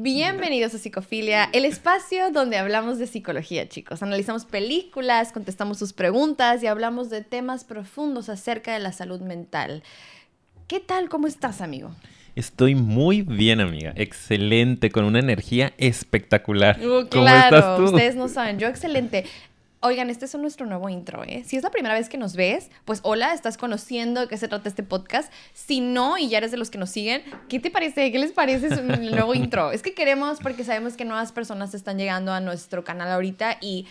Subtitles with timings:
[0.00, 4.00] Bienvenidos a Psicofilia, el espacio donde hablamos de psicología, chicos.
[4.00, 9.82] Analizamos películas, contestamos sus preguntas y hablamos de temas profundos acerca de la salud mental.
[10.68, 11.08] ¿Qué tal?
[11.08, 11.90] ¿Cómo estás, amigo?
[12.36, 13.92] Estoy muy bien, amiga.
[13.96, 16.78] Excelente, con una energía espectacular.
[16.78, 17.84] Uh, ¿Cómo claro, estás tú?
[17.86, 18.60] ustedes no saben.
[18.60, 19.24] Yo excelente.
[19.80, 21.44] Oigan, este es nuestro nuevo intro, ¿eh?
[21.46, 24.48] Si es la primera vez que nos ves, pues hola, estás conociendo de qué se
[24.48, 25.32] trata este podcast.
[25.54, 28.10] Si no, y ya eres de los que nos siguen, ¿qué te parece?
[28.10, 29.70] ¿Qué les parece el nuevo intro?
[29.70, 33.86] Es que queremos, porque sabemos que nuevas personas están llegando a nuestro canal ahorita y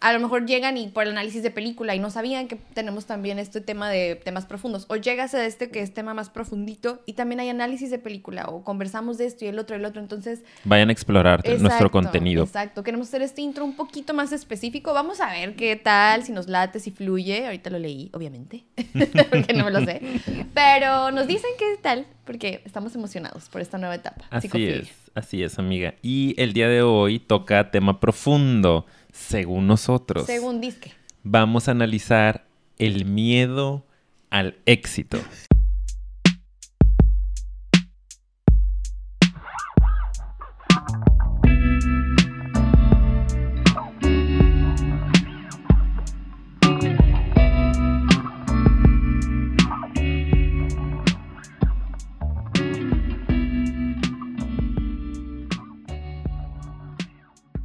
[0.00, 3.04] a lo mejor llegan y por el análisis de película y no sabían que tenemos
[3.04, 4.86] también este tema de temas profundos.
[4.88, 8.46] O llegas a este que es tema más profundito y también hay análisis de película
[8.48, 10.00] o conversamos de esto y el otro y el otro.
[10.00, 12.44] Entonces, Vayan a explorar nuestro contenido.
[12.44, 14.94] Exacto, queremos hacer este intro un poquito más específico.
[14.94, 17.44] Vamos a ver qué tal, si nos late, si fluye.
[17.44, 18.64] Ahorita lo leí, obviamente,
[19.30, 20.00] porque no me lo sé.
[20.54, 24.24] Pero nos dicen qué tal, porque estamos emocionados por esta nueva etapa.
[24.30, 25.94] Así es, así es, amiga.
[26.00, 30.26] Y el día de hoy toca tema profundo, según nosotros.
[30.26, 30.92] Según disque.
[31.22, 32.46] Vamos a analizar
[32.78, 33.84] el miedo
[34.30, 35.18] al éxito.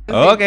[0.08, 0.42] Ok.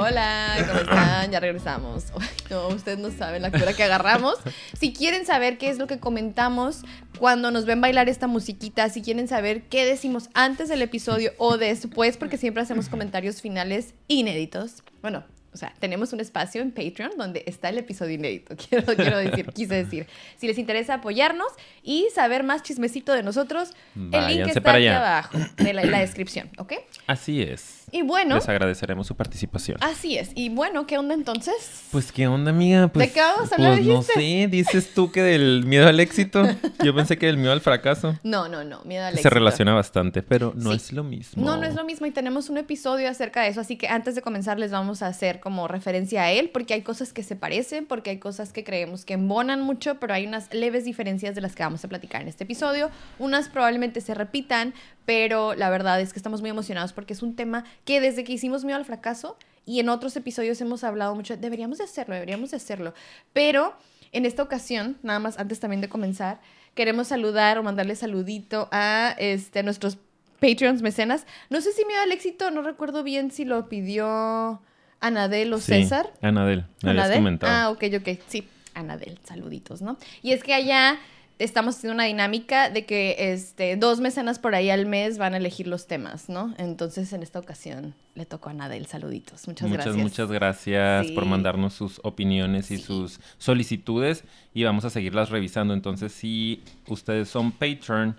[0.00, 1.30] Hola, ¿cómo están?
[1.30, 2.06] Ya regresamos.
[2.18, 4.36] Ay, no, ustedes no saben la cura que agarramos.
[4.78, 6.80] Si quieren saber qué es lo que comentamos
[7.18, 11.58] cuando nos ven bailar esta musiquita, si quieren saber qué decimos antes del episodio o
[11.58, 14.82] después, porque siempre hacemos comentarios finales inéditos.
[15.02, 18.56] Bueno, o sea, tenemos un espacio en Patreon donde está el episodio inédito.
[18.68, 20.06] Quiero, quiero decir, quise decir.
[20.38, 21.48] Si les interesa apoyarnos
[21.82, 24.98] y saber más chismecito de nosotros, el link Váyanse está aquí allá.
[24.98, 26.72] abajo, de la, la descripción, ¿ok?
[27.06, 27.75] Así es.
[27.96, 29.78] Y bueno, Les agradeceremos su participación.
[29.80, 30.30] así es.
[30.34, 31.84] Y bueno, ¿qué onda entonces?
[31.90, 32.88] Pues, ¿qué onda, amiga?
[32.88, 34.48] Pues, qué vamos a hablar, Pues, no sé.
[34.50, 36.42] Dices tú que del miedo al éxito.
[36.84, 38.18] Yo pensé que del miedo al fracaso.
[38.22, 39.30] No, no, no, miedo al Se éxito.
[39.34, 40.76] relaciona bastante, pero no Sí.
[40.76, 41.42] es lo mismo.
[41.42, 44.14] No, no es lo mismo y tenemos un episodio acerca de eso, así que antes
[44.14, 47.34] de comenzar les vamos a hacer como referencia a él, porque hay cosas que se
[47.34, 51.40] parecen, porque hay cosas que creemos que embonan mucho, pero hay unas leves diferencias de
[51.40, 52.90] las que vamos a platicar en este episodio.
[53.18, 54.74] Unas probablemente se repitan,
[55.06, 58.32] pero la verdad es que estamos muy emocionados porque es un tema que desde que
[58.34, 62.50] hicimos miedo al fracaso y en otros episodios hemos hablado mucho, deberíamos de hacerlo, deberíamos
[62.50, 62.92] de hacerlo,
[63.32, 63.74] pero
[64.12, 66.40] en esta ocasión, nada más antes también de comenzar,
[66.74, 69.98] queremos saludar o mandarle saludito a este, nuestros
[70.40, 71.26] Patreons mecenas.
[71.48, 74.60] No sé si miedo al éxito, no recuerdo bien si lo pidió
[75.00, 76.12] Anadel o Sí, César.
[76.22, 77.18] Anadel, me habías Anadel.
[77.18, 77.52] comentado.
[77.52, 78.18] Ah, ok, ok.
[78.28, 79.96] Sí, Anadel, saluditos, ¿no?
[80.22, 80.98] Y es que allá
[81.38, 85.36] estamos haciendo una dinámica de que este, dos mecenas por ahí al mes van a
[85.36, 86.54] elegir los temas, ¿no?
[86.58, 89.46] Entonces, en esta ocasión le tocó a Anadel, saluditos.
[89.46, 90.02] Muchas, muchas, gracias.
[90.02, 92.82] muchas gracias por mandarnos sus opiniones y Sí.
[92.84, 95.74] sus solicitudes y vamos a seguirlas revisando.
[95.74, 98.16] Entonces, si ustedes son Patreon,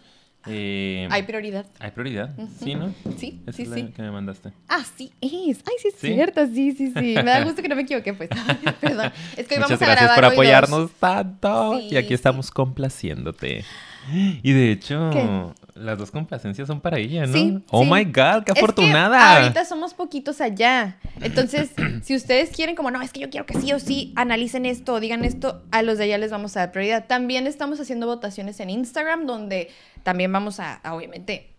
[0.50, 1.66] eh, Hay prioridad.
[1.80, 2.94] hay prioridad, ¿sí, no?
[3.18, 3.84] Sí, Esa sí, es la sí.
[3.96, 4.52] que me mandaste.
[4.68, 5.30] Ah, sí es.
[5.66, 6.14] Ay, sí es ¿Sí?
[6.14, 6.46] cierto.
[6.48, 7.16] Sí, sí, sí.
[7.16, 8.30] Me da gusto que no me equivoqué, pues.
[8.82, 9.12] Perdón.
[9.36, 10.34] Es que hoy Muchas vamos a gracias grabar por hoy dos.
[10.34, 11.78] apoyarnos tanto.
[11.80, 13.64] Sí, y aquí estamos complaciéndote.
[14.12, 15.28] Y de hecho, ¿Qué?
[15.76, 17.34] las dos complacencias son para ella, ¿no?
[17.34, 17.90] Sí, oh sí.
[17.92, 19.42] my God, qué Es que afortunada.
[19.42, 20.98] ahorita somos poquitos allá.
[21.22, 21.72] Entonces,
[22.04, 24.94] si ustedes quieren, como no, es que yo quiero que sí o sí analicen esto
[24.94, 27.06] o digan esto, a los de allá les vamos a dar prioridad.
[27.08, 29.70] También estamos haciendo votaciones en Instagram, donde
[30.04, 31.54] también vamos a, a, obviamente,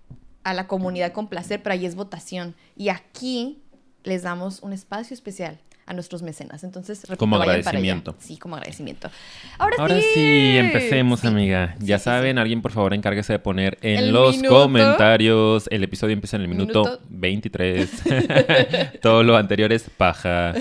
[0.44, 2.54] a la comunidad con placer, pero ahí es votación.
[2.76, 3.62] Y aquí
[4.04, 6.62] les damos un espacio especial a nuestros mecenas.
[6.64, 7.68] Entonces, repito, Como vayan para allá.
[7.70, 8.14] agradecimiento.
[8.20, 9.10] Sí, como agradecimiento.
[9.58, 10.06] Ahora, Ahora sí.
[10.14, 11.26] sí, empecemos, Sí.
[11.26, 11.74] amiga.
[11.80, 14.62] Sí, Ya sí, saben, alguien por favor encárguese de poner en El los minuto.
[14.62, 15.66] comentarios.
[15.70, 17.00] El episodio empieza en el minuto, Minuto.
[17.08, 17.90] 23.
[19.02, 20.52] Todo lo anterior es paja.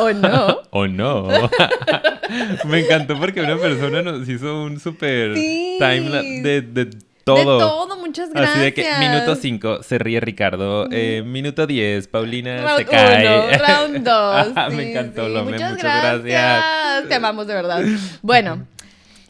[0.00, 0.58] ¿O no?
[0.70, 1.28] ¿O no?
[2.66, 5.76] Me encantó porque una persona nos hizo un super Sí.
[5.78, 6.90] timeline de, de
[7.34, 7.54] todo.
[7.58, 8.54] De todo, muchas gracias.
[8.56, 13.26] Así de que minuto 5 se ríe Ricardo, eh, minuto 10 Paulina Round se cae.
[13.26, 14.46] uno, round dos.
[14.56, 15.32] Ah, sí, me encantó, sí.
[15.32, 16.22] lo amé, Muchas, muchas gracias.
[16.24, 17.08] gracias.
[17.08, 17.82] Te amamos de verdad.
[18.22, 18.66] Bueno,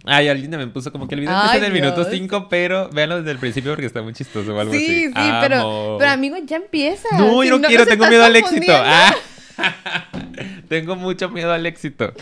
[0.04, 2.14] Ay, alguien me puso como que el video Ay, empieza en el minuto Dios.
[2.16, 5.06] 5, pero véanlo desde el principio porque está muy chistoso o algo sí, así.
[5.08, 7.08] sí, pero, pero amigo, ya empieza.
[7.18, 8.72] No, Si yo no, quiero, tengo miedo al éxito.
[8.74, 9.14] Ah.
[10.68, 12.14] tengo mucho miedo al éxito.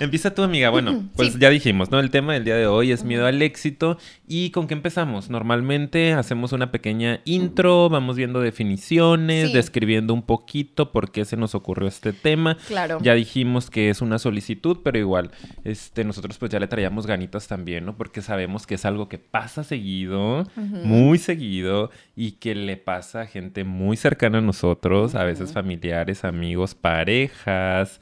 [0.00, 0.70] Empieza tú, amiga.
[0.70, 1.98] Bueno, pues ya dijimos, ¿no?
[1.98, 3.98] El tema del día de hoy es miedo al éxito.
[4.26, 5.30] ¿Y con qué empezamos?
[5.30, 11.54] Normalmente hacemos una pequeña intro, vamos viendo definiciones, describiendo un poquito por qué se nos
[11.54, 12.56] ocurrió este tema.
[12.66, 12.98] Claro.
[13.02, 15.30] Ya dijimos que es una solicitud, pero igual,
[15.64, 17.96] este, nosotros pues ya le traíamos ganitas también, ¿no?
[17.96, 23.26] Porque sabemos que es algo que pasa seguido, muy seguido, y que le pasa a
[23.26, 28.00] gente muy cercana a nosotros, a veces familiares, amigos, parejas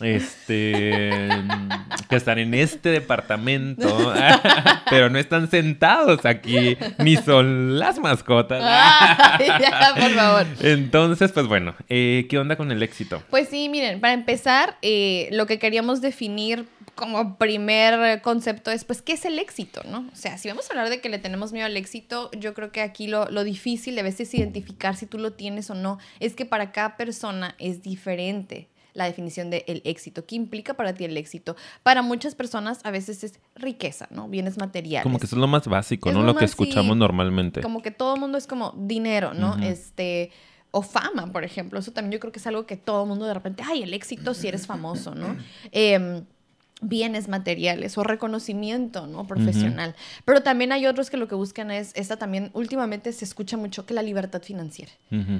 [0.00, 1.28] este
[2.08, 4.12] que están en este departamento,
[4.90, 8.62] pero no están sentados aquí, ni son las mascotas.
[9.94, 10.46] por favor.
[10.60, 13.22] Entonces, pues bueno, eh, ¿qué onda con el éxito?
[13.30, 19.02] Pues sí, miren, para empezar, eh, lo que queríamos definir como primer concepto es, pues,
[19.02, 20.08] ¿qué es el éxito, no?
[20.12, 22.70] O sea, si vamos a hablar de que le tenemos miedo al éxito, yo creo
[22.70, 26.34] que aquí lo, lo difícil de veces identificar si tú lo tienes o no, es
[26.34, 30.24] que para cada persona es diferente la definición del el éxito.
[30.24, 31.56] ¿Qué implica para ti el éxito?
[31.82, 34.28] Para muchas personas a veces es riqueza, ¿no?
[34.28, 35.02] Bienes materiales.
[35.02, 36.22] Como que eso es lo más básico, ¿no?
[36.22, 37.60] Lo, que escuchamos normalmente.
[37.60, 39.56] Como que todo el mundo es como dinero, ¿no?
[39.62, 40.30] Este
[40.70, 41.78] o fama, por ejemplo.
[41.78, 43.94] Eso también yo creo que es algo que todo el mundo de repente, ay, el
[43.94, 45.36] éxito si eres famoso, ¿no?
[45.70, 46.22] Eh,
[46.80, 49.26] bienes materiales o reconocimiento ¿no?
[49.26, 49.94] profesional.
[50.24, 53.86] Pero también hay otros que lo que buscan es, esta también últimamente se escucha mucho
[53.86, 54.92] que la libertad financiera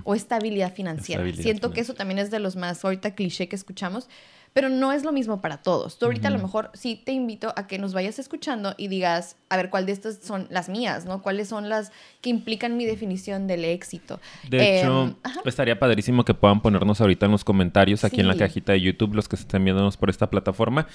[0.05, 1.25] o estabilidad financiera.
[1.33, 4.09] Siento que eso también es de los más ahorita cliché que escuchamos,
[4.55, 5.99] pero no es lo mismo para todos.
[5.99, 9.37] Tú ahorita a lo mejor sí te invito a que nos vayas escuchando y digas,
[9.49, 11.23] a ver, ¿cuál de estas son las mías, no?
[11.23, 11.91] ¿Cuáles son las
[12.21, 14.21] que implican mi definición del éxito?
[14.49, 15.15] De hecho, em,
[15.45, 19.15] estaría padrísimo que puedan ponernos ahorita en los comentarios, aquí en la cajita de YouTube,
[19.15, 20.87] los que estén viéndonos por esta plataforma,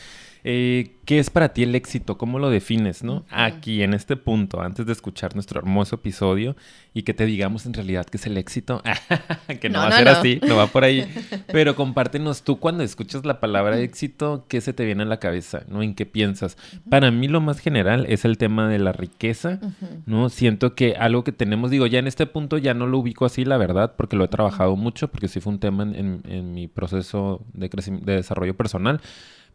[0.46, 2.18] eh, ¿qué es para ti el éxito?
[2.18, 3.26] ¿Cómo lo defines, no?
[3.30, 6.56] Aquí, en este punto, antes de escuchar nuestro hermoso episodio
[6.94, 8.82] y que te digamos en realidad qué es el éxito,
[9.60, 11.06] que no, va a ser así, no va por ahí,
[11.52, 15.19] pero compártenos tú cuando escuchas la palabra palabra éxito, ¿qué se te viene a la
[15.19, 15.63] cabeza?
[15.68, 15.81] ¿No?
[15.81, 16.56] ¿En qué piensas?
[16.90, 19.60] Para mí lo más general es el tema de la riqueza,
[20.06, 20.30] ¿no?
[20.30, 23.46] Siento que algo que tenemos, digo, ya en este punto ya no lo ubico así,
[23.46, 26.68] la verdad, porque lo he trabajado mucho, porque sí fue un tema en, en mi
[26.68, 29.01] proceso de, de desarrollo personal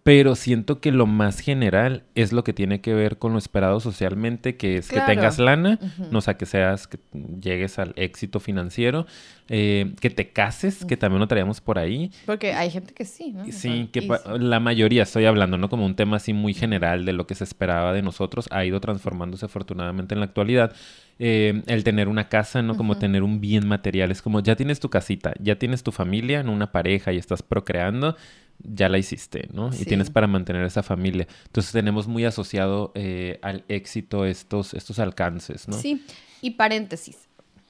[0.05, 3.81] pero siento que lo más general es lo que tiene que ver con lo esperado
[3.81, 5.79] socialmente, que es que tengas lana,
[6.11, 6.99] no sea, que seas, que
[7.41, 9.07] llegues al éxito financiero,
[9.49, 12.11] eh, que te cases, que también lo traíamos por ahí.
[12.27, 13.47] Porque hay gente que sí, ¿no?
[13.51, 14.07] Sí, que
[14.39, 15.71] la mayoría estoy hablando, ¿no?
[15.71, 18.81] Como un tema así muy general de lo que se esperaba de nosotros, ha ido
[18.81, 20.75] transformándose afortunadamente en la actualidad.
[21.21, 22.77] Eh, el tener una casa, ¿no?
[22.77, 24.11] Como tener un bien material.
[24.11, 26.53] Es como ya tienes tu casita, ya tienes tu familia, ¿no?
[26.53, 28.17] Una pareja y estás procreando
[28.59, 29.71] ya la hiciste, ¿no?
[29.79, 31.27] Y tienes para mantener esa familia.
[31.47, 35.77] Entonces tenemos muy asociado eh, al éxito estos, estos alcances, ¿no?
[35.77, 36.05] Sí,
[36.41, 37.29] y paréntesis,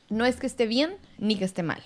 [0.08, 1.82] no es que esté bien ni que esté mal.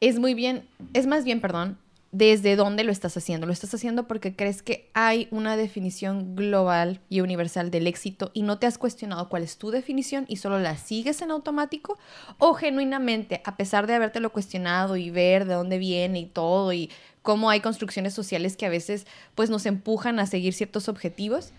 [0.00, 1.78] Es muy bien, es más bien, perdón,
[2.16, 3.46] desde dónde lo estás haciendo.
[3.46, 8.42] Lo estás haciendo porque crees que hay una definición global y universal del éxito y
[8.42, 11.98] no te has cuestionado cuál es tu definición y solo la sigues en automático
[12.38, 16.90] o genuinamente, a pesar de habértelo cuestionado y ver de dónde viene y todo y
[17.26, 21.50] cómo hay construcciones sociales que a veces pues nos empujan a seguir ciertos objetivos,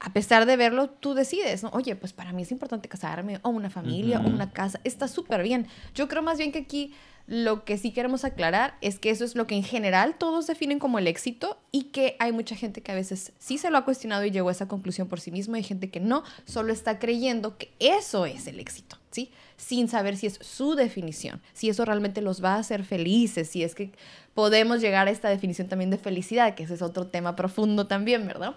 [0.00, 1.70] a pesar de verlo, tú decides, ¿no?
[1.74, 5.42] Oye, pues para mí es importante casarme, o una familia, o una casa, está súper
[5.42, 5.66] bien.
[5.94, 6.94] Yo creo más bien que aquí
[7.26, 10.80] lo que sí queremos aclarar es que eso es lo que en general todos definen
[10.80, 13.84] como el éxito y que hay mucha gente que a veces sí se lo ha
[13.84, 16.98] cuestionado y llegó a esa conclusión por sí mismo hay gente que no, solo está
[16.98, 19.30] creyendo que eso es el éxito, ¿sí?
[19.56, 23.62] Sin saber si es su definición, si eso realmente los va a hacer felices, si
[23.62, 23.92] es que
[24.34, 28.26] podemos llegar a esta definición también de felicidad, que ese es otro tema profundo también,
[28.26, 28.56] ¿verdad?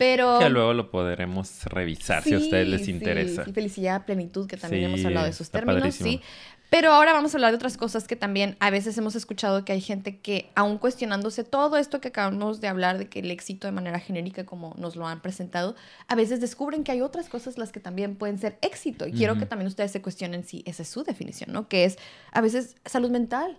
[0.00, 0.38] Pero...
[0.38, 3.44] Que luego lo podremos revisar si a ustedes les interesa.
[3.44, 6.22] Sí, felicidad, plenitud, que también hemos hablado de esos términos, sí.
[6.70, 9.72] Pero ahora vamos a hablar de otras cosas que también a veces hemos escuchado que
[9.72, 13.66] hay gente que, aún cuestionándose todo esto que acabamos de hablar, de que el éxito
[13.66, 15.76] de manera genérica, como nos lo han presentado,
[16.08, 19.06] a veces descubren que hay otras cosas las que también pueden ser éxito.
[19.06, 21.68] Y quiero que también ustedes se cuestionen si esa es su definición, ¿no?
[21.68, 21.98] Que es
[22.32, 23.58] a veces salud mental,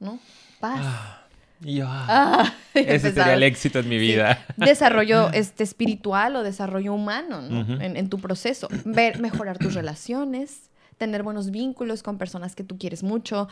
[0.00, 0.20] ¿no?
[0.58, 0.80] Paz.
[0.82, 1.21] Ah.
[1.88, 4.44] Ah ese sería el éxito en mi vida.
[4.56, 7.80] Desarrollo este, espiritual o desarrollo humano ¿no?
[7.80, 8.68] en, en, tu proceso.
[8.84, 13.48] Ver, mejorar tus relaciones, tener buenos vínculos con personas que tú quieres mucho,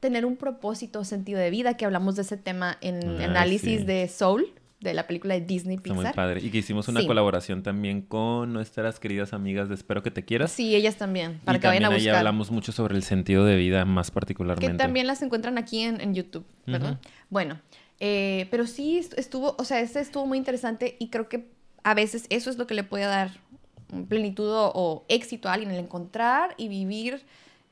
[0.00, 4.52] tener un propósito, sentido de vida, que hablamos de ese tema en análisis de Soul,
[4.80, 5.98] de la película de Disney Pixar.
[5.98, 6.40] Está muy padre.
[6.42, 10.50] Y que hicimos una colaboración también con nuestras queridas amigas de Espero que te quieras.
[10.50, 12.14] Sí, ellas también, para y que vayan a buscar.
[12.14, 14.72] Ahí hablamos mucho sobre el sentido de vida más particularmente.
[14.72, 16.98] Que también las encuentran aquí en, YouTube, ¿verdad?
[17.28, 17.60] Bueno,
[18.00, 21.48] eh, pero sí estuvo, o sea, este estuvo muy interesante y creo que
[21.84, 23.32] a veces eso es lo que le puede dar
[24.08, 27.22] plenitud o, éxito a alguien, el encontrar y vivir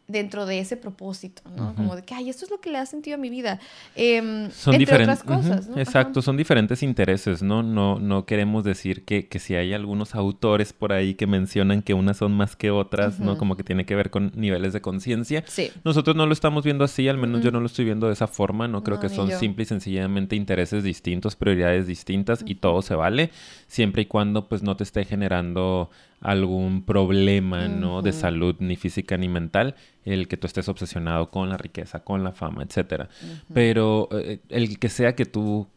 [0.09, 1.75] dentro de ese propósito, ¿no?
[1.75, 3.61] Como de que, ay, esto es lo que le ha sentido a mi vida.
[3.95, 5.79] Em, son diferentes cosas, ¿no?
[5.79, 7.63] Exacto, son diferentes intereses, ¿no?
[7.63, 11.93] No, no queremos decir que, que, si hay algunos autores por ahí que mencionan que
[11.93, 13.37] unas son más que otras, ¿no?
[13.37, 15.45] Como que tiene que ver con niveles de conciencia.
[15.47, 15.71] Sí.
[15.85, 18.27] Nosotros no lo estamos viendo así, al menos yo no lo estoy viendo de esa
[18.27, 22.95] forma, no creo que son simple y sencillamente intereses distintos, prioridades distintas y todo se
[22.95, 23.31] vale,
[23.67, 28.03] siempre y cuando pues no te esté generando algún problema, ¿no?
[28.03, 32.25] De salud, ni física ni mental, el que tú estés obsesionado con la riqueza, con
[32.25, 33.09] la fama, etcétera.
[33.53, 35.69] Pero eh, el que sea que tú,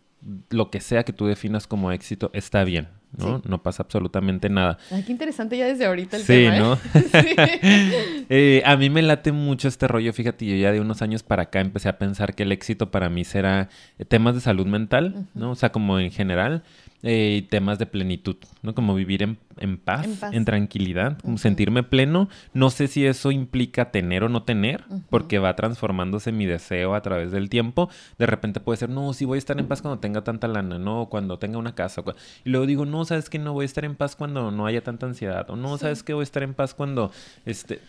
[0.50, 3.42] lo que sea que tú definas como éxito, está bien, ¿no?
[3.46, 4.78] No pasa absolutamente nada.
[4.90, 6.60] Ay, qué interesante ya desde ahorita el sí, tema, ¿eh?
[6.60, 6.78] ¿no?
[8.34, 11.44] Eh, a mí me late mucho este rollo, fíjate, yo ya de unos años para
[11.44, 13.68] acá empecé a pensar que el éxito para mí será
[14.08, 15.52] temas de salud mental, ¿no?
[15.52, 16.64] O sea, como en general,
[17.04, 18.76] eh, temas de plenitud, ¿no?
[18.76, 22.30] Como vivir en, en, paz, en, tranquilidad, como sentirme pleno.
[22.54, 27.02] No sé si eso implica tener o no tener, porque va transformándose mi deseo a
[27.02, 27.90] través del tiempo.
[28.20, 30.78] De repente puede ser, no, sí voy a estar en paz cuando tenga tanta lana,
[30.78, 32.04] no, cuando tenga una casa.
[32.46, 34.84] Y luego digo, no, sabes que no voy a estar en paz cuando no haya
[34.84, 37.12] tanta ansiedad, o no, sabes que voy a estar en paz cuando,
[37.48, 37.80] este,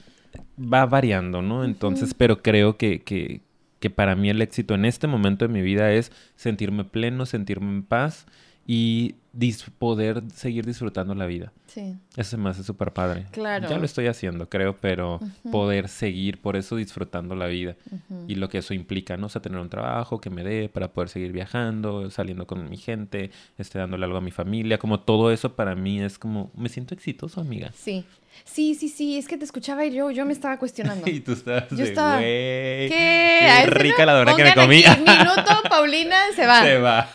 [0.58, 1.64] va variando, ¿no?
[1.64, 3.42] Entonces, pero creo que, que,
[3.78, 7.68] que para mí el éxito en este momento de mi vida es sentirme pleno, sentirme
[7.68, 8.26] en paz
[8.66, 11.52] 以 y poder seguir disfrutando la vida.
[11.66, 11.94] Sí.
[12.16, 13.26] Eso me hace súper padre.
[13.30, 13.68] Claro.
[13.68, 15.20] Ya lo estoy haciendo, creo, pero
[15.50, 17.76] poder seguir por eso disfrutando la vida.
[18.28, 19.26] Y lo que eso implica, ¿no?
[19.26, 22.76] O sea, tener un trabajo que me dé para poder seguir viajando, saliendo con mi
[22.76, 24.78] gente, este, dándole algo a mi familia.
[24.78, 27.72] Como todo eso para mí es como, me siento exitoso, amiga.
[27.74, 28.04] Sí.
[28.44, 31.06] Sí, sí, sí, es que te escuchaba y yo, yo me estaba cuestionando.
[31.10, 32.86] y tú estabas yo de, estaba, ¿qué?
[32.90, 34.84] ¿Qué rica la dona que me comí.
[34.84, 36.62] aquí, minuto, Paulina, se va.
[36.72, 37.08] Se va.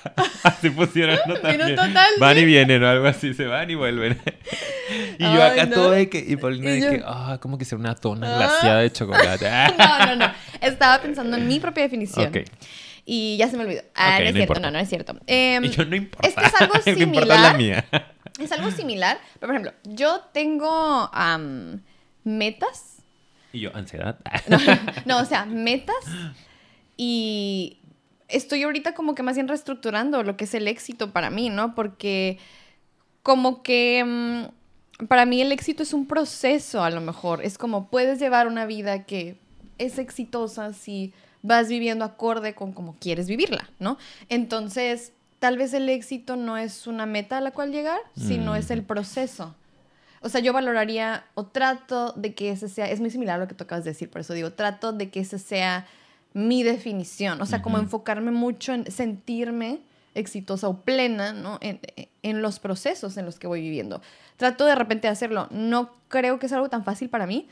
[0.44, 1.36] Así pusieron ¿no?
[1.42, 1.66] también.
[1.66, 4.20] Minuto tal, Van y vienen o algo así, se van y vuelven.
[5.20, 5.76] y yo Ay, acá no.
[5.76, 8.34] todo de que, y Paulina Y de yo- que, ah, como que ser una tona
[8.34, 8.38] Ah.
[8.38, 9.48] glaciada de chocolate.
[9.78, 10.34] No, no, no.
[10.62, 12.28] Estaba pensando en mi propia definición.
[12.28, 12.38] Ok.
[13.06, 13.82] Y ya se me olvidó.
[13.96, 14.62] Ah, no es no cierto, importa.
[14.62, 15.16] no, no es cierto.
[15.28, 16.28] Em, Y yo no importa.
[16.28, 17.04] Es que es algo importa es la
[17.52, 17.58] similar.
[17.58, 17.86] mía.
[18.40, 19.18] Es algo similar.
[19.40, 21.10] Pero, por ejemplo, yo tengo
[22.24, 22.98] metas.
[23.54, 24.18] Y yo, ansiedad.
[24.48, 24.58] No,
[25.06, 25.96] no, o sea, metas.
[26.98, 27.80] Y
[28.28, 31.76] estoy ahorita como que más bien reestructurando lo que es el éxito para mí, ¿no?
[31.76, 32.38] Porque
[33.24, 37.44] como que mm, para mí el éxito es un proceso a lo mejor.
[37.44, 39.38] Es como puedes llevar una vida que
[39.78, 43.98] es exitosa si vas viviendo acorde con como quieres vivirla, ¿no?
[44.30, 48.72] Entonces, tal vez el éxito no es una meta a la cual llegar, sino es
[48.72, 49.56] el proceso.
[50.22, 53.48] O sea, yo valoraría o trato de que ese sea, es muy similar a lo
[53.48, 55.86] que tú acabas de decir, por eso digo, trato de que ese sea
[56.38, 57.86] mi definición, o sea, como Ujú.
[57.86, 59.80] enfocarme mucho en sentirme
[60.14, 61.58] exitosa o plena, ¿no?
[61.62, 61.80] En,
[62.22, 64.02] en los procesos en los que voy viviendo.
[64.36, 65.48] Trato de repente de hacerlo.
[65.50, 67.48] No creo que es algo tan fácil para mí,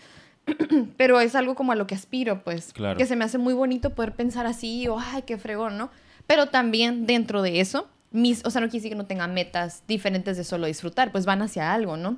[0.98, 2.74] pero es algo como a lo que aspiro, pues.
[2.74, 2.98] Claro.
[2.98, 5.90] Que se me hace muy bonito poder pensar así, o ay, qué fregón, ¿no?
[6.28, 9.84] Pero también dentro de eso, mis, o sea, no quiere decir que no tenga metas
[9.88, 12.18] diferentes de solo disfrutar, pues van hacia algo, ¿no?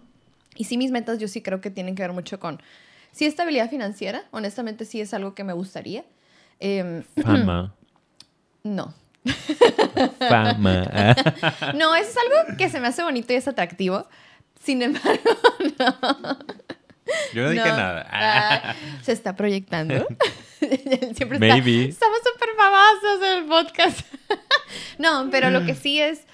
[0.55, 2.61] Y sí, mis metas yo sí creo que tienen que ver mucho con,
[3.11, 6.03] sí, estabilidad financiera, honestamente sí es algo que me gustaría.
[6.59, 7.73] Em, Fama.
[8.63, 8.93] no,
[10.19, 10.85] Fama.
[11.75, 14.07] no, eso es algo que se me hace bonito y es atractivo.
[14.63, 15.21] Sin embargo,
[17.33, 17.77] Yo no dije no.
[17.77, 18.07] nada.
[18.11, 19.95] Ah, se está proyectando.
[20.59, 21.85] Siempre está- Maybe.
[21.85, 23.99] Estamos súper famosos en el podcast.
[24.97, 26.25] no, pero lo que sí es,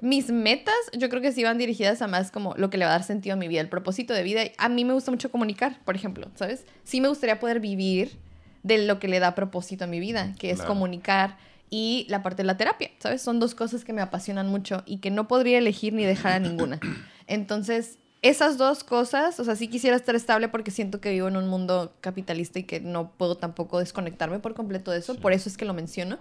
[0.00, 2.90] mis metas, yo creo que sí van dirigidas a más como lo que le va
[2.92, 4.42] a dar sentido a mi vida, el propósito de vida.
[4.58, 6.64] A mí me gusta mucho comunicar, por ejemplo, ¿sabes?
[6.82, 8.18] Sí me gustaría poder vivir
[8.66, 11.38] de lo que le da propósito a mi vida, que es comunicar
[11.70, 13.22] y la parte de la terapia, ¿sabes?
[13.22, 16.38] Son dos cosas que me apasionan mucho y que no podría elegir ni dejar a
[16.40, 16.80] ninguna.
[17.28, 21.36] Entonces, esas dos cosas, o sea, sí quisiera estar estable porque siento que vivo en
[21.36, 25.48] un mundo capitalista y que no puedo tampoco desconectarme por completo de eso, por eso
[25.48, 26.18] es que lo menciono,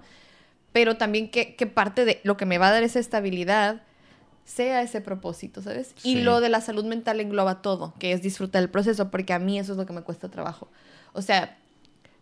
[0.71, 3.81] pero también que, que parte de lo que me va a dar esa estabilidad
[4.43, 5.95] sea ese propósito, ¿sabes?
[6.03, 9.39] Y lo de la salud mental engloba todo, que es disfrutar el proceso, porque a
[9.39, 10.67] mí eso es lo que me cuesta trabajo.
[11.13, 11.57] O sea,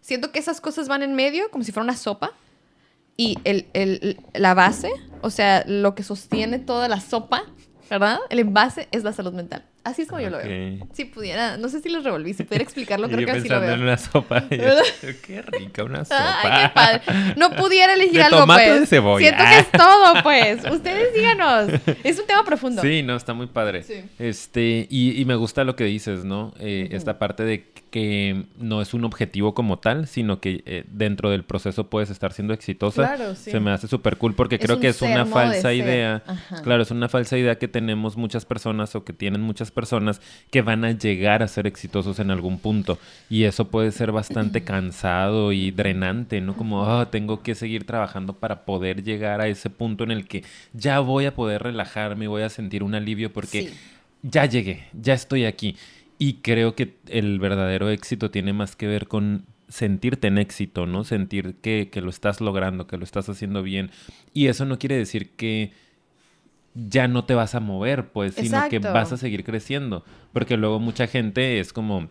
[0.04, 2.32] siento que esas cosas van en medio, como si fuera una sopa,
[3.18, 4.92] y el, el- la base,
[5.22, 7.44] o sea, lo que sostiene toda la sopa,
[7.90, 8.20] ¿verdad?
[8.30, 9.66] El envase es la salud mental.
[9.84, 10.88] Así es como yo lo veo.
[10.94, 13.60] Si pudiera, no sé si lo revolví, si pudiera explicarlo, creo yo que así lo
[13.60, 13.74] veo.
[13.74, 14.48] en una sopa.
[14.50, 14.58] yo,
[15.28, 16.40] qué rica una sopa.
[16.42, 17.34] Ay, qué padre.
[17.36, 18.80] No pudiera elegir De algo, tomate pues.
[18.82, 19.28] de cebolla.
[19.28, 20.72] Siento que es todo, pues.
[20.72, 21.70] Ustedes díganos.
[22.04, 22.82] Es un tema profundo.
[22.82, 23.84] Sí, no, está muy padre.
[23.84, 24.06] Sí.
[24.20, 26.54] Este, y, y me gusta lo que dices, ¿no?
[26.60, 26.88] Eh.
[26.92, 31.44] Esta parte de que no es un objetivo como tal, sino que eh, dentro del
[31.44, 33.16] proceso puedes estar siendo exitosa.
[33.16, 33.52] Claro, sí.
[33.52, 36.24] Se me hace súper cool porque Es creo que es una falsa idea.
[36.26, 36.64] Ajá.
[36.64, 40.62] Claro, es una falsa idea que tenemos muchas personas o que tienen muchas personas que
[40.62, 42.98] van a llegar a ser exitosos en algún punto.
[43.30, 46.56] Y eso puede ser bastante cansado y drenante, ¿no?
[46.56, 50.44] Como, ah, tengo que seguir trabajando para poder llegar a ese punto en el que
[50.74, 53.74] ya voy a poder relajarme, voy a sentir un alivio porque
[54.22, 55.76] ya llegué, ya estoy aquí.
[56.20, 61.04] Y creo que el verdadero éxito tiene más que ver con sentirte en éxito, ¿no?
[61.04, 63.90] Sentir que, que, lo estás logrando, que lo estás haciendo bien.
[64.34, 65.72] Y eso no quiere decir que
[66.76, 70.04] ya no te vas a mover, pues, sino que vas a seguir creciendo.
[70.32, 72.10] Porque luego mucha gente es como,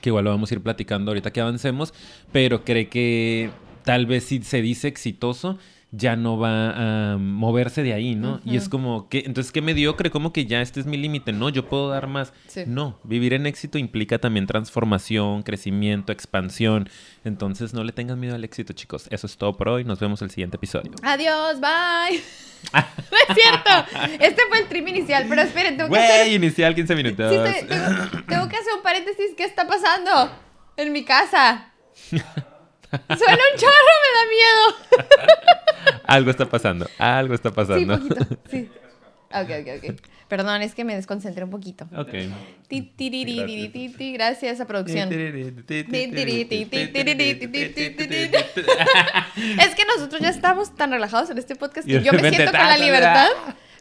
[0.00, 1.92] que igual lo vamos a ir platicando ahorita que avancemos,
[2.32, 3.50] pero cree que
[3.84, 5.58] tal vez si se dice exitoso,
[5.94, 8.40] ya no va a moverse de ahí, ¿no?
[8.44, 11.50] Y es como que, entonces qué mediocre, como que ya este es mi límite, no,
[11.50, 12.32] yo puedo dar más.
[12.66, 16.88] No, vivir en éxito implica también transformación, crecimiento, expansión.
[17.24, 19.06] Entonces no le tengan miedo al éxito, chicos.
[19.10, 20.92] Eso es todo por hoy, nos vemos el siguiente episodio.
[21.02, 22.18] Adiós, bye.
[22.72, 23.70] no es cierto.
[24.18, 26.32] Este fue el trim inicial, pero esperen, tengo que hacer...
[26.32, 27.30] inicial 15 minutos.
[27.30, 30.32] Sí, tengo, tengo que hacer un paréntesis, ¿qué está pasando
[30.78, 31.70] en mi casa?
[32.10, 35.52] Suena un chorro, me da miedo.
[36.12, 37.96] algo está pasando, algo está pasando.
[37.98, 38.70] Sí, poquito, sí.
[39.34, 40.00] Ok, ok, ok.
[40.28, 41.86] Perdón, es que me desconcentré un poquito.
[41.96, 42.14] Ok.
[44.14, 45.12] Gracias a producción.
[45.12, 45.44] es
[49.74, 52.78] que nosotros ya estamos tan relajados en este podcast que yo me siento con la
[52.78, 53.28] libertad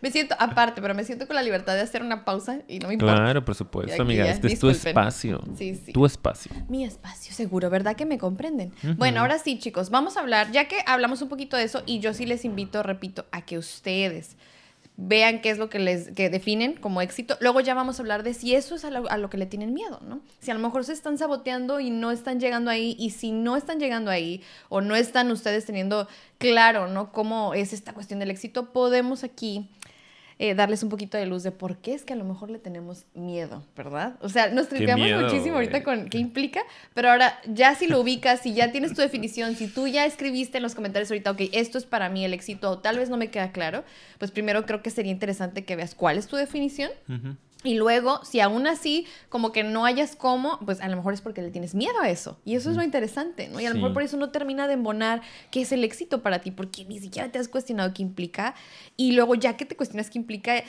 [0.01, 2.88] me siento, aparte, pero me siento con la libertad de hacer una pausa y no
[2.88, 3.15] me importa.
[3.15, 4.27] Claro, por supuesto, amiga.
[4.27, 5.41] este es tu espacio.
[5.55, 5.93] Sí, sí.
[5.93, 6.51] Tu espacio.
[6.67, 8.74] Mi espacio, seguro, ¿verdad que me comprenden?
[8.98, 12.00] Bueno, ahora sí, chicos, vamos a hablar, ya que hablamos un poquito de eso, y
[12.00, 14.38] yo sí les invito, repito, a que ustedes
[14.98, 17.38] vean qué es lo que les que definen como éxito.
[17.39, 19.46] Luego ya vamos a hablar de si eso es a lo, a lo, que le
[19.46, 20.22] tienen miedo, ¿no?
[20.39, 23.55] Si a lo mejor se están saboteando y no están llegando ahí, y si no
[23.55, 27.12] están llegando ahí, o no están ustedes teniendo claro, ¿no?
[27.12, 29.70] Cómo es esta cuestión del éxito, podemos aquí
[30.41, 32.57] eh, darles un poquito de luz de por qué es que a lo mejor le
[32.57, 34.15] tenemos miedo, ¿verdad?
[34.21, 36.62] O sea, nos tripeamos muchísimo ahorita con qué implica,
[36.95, 40.57] pero ahora ya si lo ubicas, si ya tienes tu definición, si tú ya escribiste
[40.57, 43.17] en los comentarios ahorita, ok, esto es para mí el éxito, o tal vez no
[43.17, 43.83] me queda claro,
[44.17, 46.89] pues primero creo que sería interesante que veas cuál es tu definición.
[47.63, 51.22] Y luego, si aún así, como que no hayas cómo, pues a lo mejor es
[51.22, 52.39] porque le tienes miedo a eso.
[52.44, 53.60] Y eso es lo interesante, ¿no?
[53.60, 56.39] Y a lo mejor por eso no termina de embonar qué es el éxito para
[56.39, 58.56] ti, porque ni siquiera te has cuestionado qué implica.
[58.98, 60.63] Y luego, ya que te cuestionas qué implica,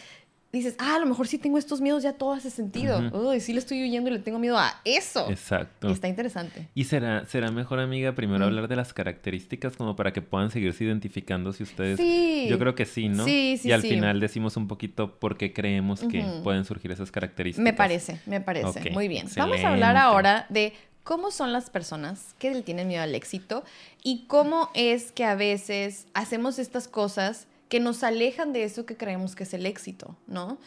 [0.59, 3.01] dices, ah, a lo mejor sí tengo estos miedos, ya todo hace sentido.
[3.13, 5.31] Uy, sí le estoy huyendo y le tengo miedo a eso.
[5.31, 5.89] Exacto.
[5.89, 6.69] Y está interesante.
[6.75, 10.85] ¿Y será, será mejor, amiga, primero hablar de las características como para que puedan seguirse
[10.85, 11.97] identificando si ustedes...
[11.97, 12.47] Sí.
[12.51, 13.25] Yo creo que sí, ¿no?
[13.25, 17.11] Sí, sí, Y al final decimos un poquito por qué creemos que pueden surgir esas
[17.11, 17.65] características.
[17.65, 18.91] Me parece, me parece.
[18.91, 19.29] Muy bien.
[19.37, 23.65] Vamos a hablar ahora de cómo son las personas que le tienen miedo al éxito
[24.03, 28.99] y cómo es que a veces hacemos estas cosas que nos alejan de eso que
[28.99, 30.59] creemos que es el éxito, ¿no?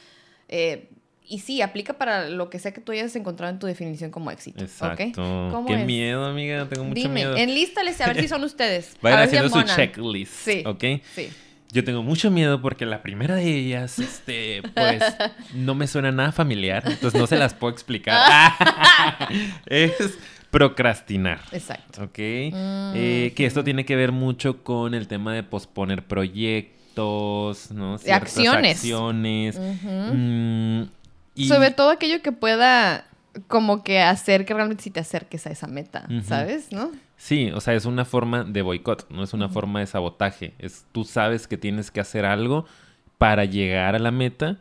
[0.49, 0.89] Eh,
[1.23, 4.31] y sí, aplica para lo que sea que tú hayas encontrado en tu definición como
[4.31, 4.63] éxito.
[4.63, 5.63] Exacto.
[5.67, 6.67] Qué miedo, amiga.
[6.67, 7.37] Tengo mucho Dime, miedo.
[7.37, 8.97] Enlístales a ver si son ustedes.
[9.03, 10.33] Vayan haciendo su checklist.
[10.33, 10.63] Sí.
[10.65, 10.83] ¿Ok?
[11.13, 11.29] Sí.
[11.71, 15.03] Yo tengo mucho miedo porque la primera de ellas, este, pues,
[15.53, 18.51] no me suena nada familiar, entonces no se las puedo explicar.
[19.67, 20.17] es
[20.49, 21.41] procrastinar.
[21.51, 22.05] Exacto.
[22.05, 22.17] ¿Ok?
[22.17, 22.93] Mm.
[22.95, 27.95] Eh, que esto tiene que ver mucho con el tema de posponer proyectos ¿no?
[28.11, 28.77] acciones.
[28.77, 29.59] acciones.
[29.59, 30.83] Mm,
[31.47, 33.05] Sobre todo aquello que pueda
[33.47, 36.71] como que hacer que realmente sí te acerques a esa meta, ¿sabes?
[36.71, 36.91] ¿No?
[37.17, 40.53] Sí, o sea, es una forma de boicot, no es una forma de sabotaje.
[40.59, 42.65] Es tú sabes que tienes que hacer algo
[43.17, 44.59] para llegar a la meta,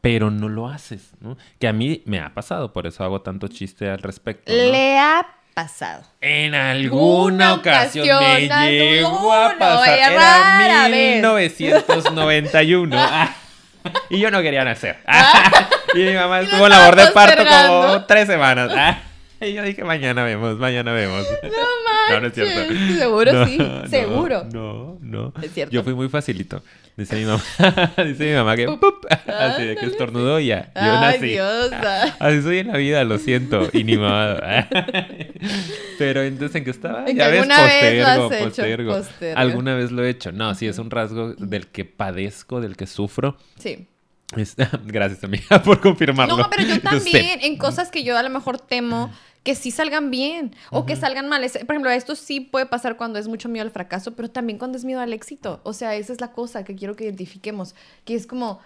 [0.00, 1.36] pero no lo haces, ¿no?
[1.58, 4.52] Que a mí me ha pasado, por eso hago tanto chiste al respecto.
[4.52, 6.02] Le ha pasado.
[6.20, 9.98] En alguna ocasión, me llegó a pasar.
[9.98, 12.96] Era 1991.
[14.10, 14.98] y yo no quería nacer.
[15.94, 18.98] y mi mamá estuvo en labor de parto como tres semanas.
[19.46, 21.26] Y yo dije, mañana vemos, mañana vemos.
[21.42, 21.48] No.
[22.10, 22.74] No, no es cierto.
[22.98, 24.44] Seguro sí, seguro.
[24.52, 25.32] No, no.
[25.40, 25.72] Es cierto.
[25.72, 26.60] Yo fui muy facilito.
[26.96, 27.42] Dice mi mamá,
[28.04, 29.06] dice mi mamá que ¡pup!
[29.28, 30.72] así de que estornudó y ya.
[30.74, 31.28] Yo nací.
[31.28, 31.70] Dios.
[32.18, 34.68] Así soy en la vida, lo siento, y ni mamá.
[35.96, 38.96] Pero entonces en qué estaba, ya ves, postergo, vez postergo.
[38.96, 39.38] postergo.
[39.38, 40.32] Alguna vez lo he hecho.
[40.32, 43.36] No, sí es un rasgo del que padezco, del que sufro.
[43.58, 43.86] Sí.
[44.84, 46.36] Gracias, amiga, por confirmarlo.
[46.36, 50.10] No, pero yo también, en cosas que yo a lo mejor temo que sí salgan
[50.10, 51.42] bien o que salgan mal.
[51.42, 54.78] por ejemplo, esto sí puede pasar cuando es mucho miedo al fracaso, pero también cuando
[54.78, 55.60] es miedo al éxito.
[55.64, 57.74] O sea, esa es la cosa que quiero que identifiquemos,
[58.04, 58.60] que es como,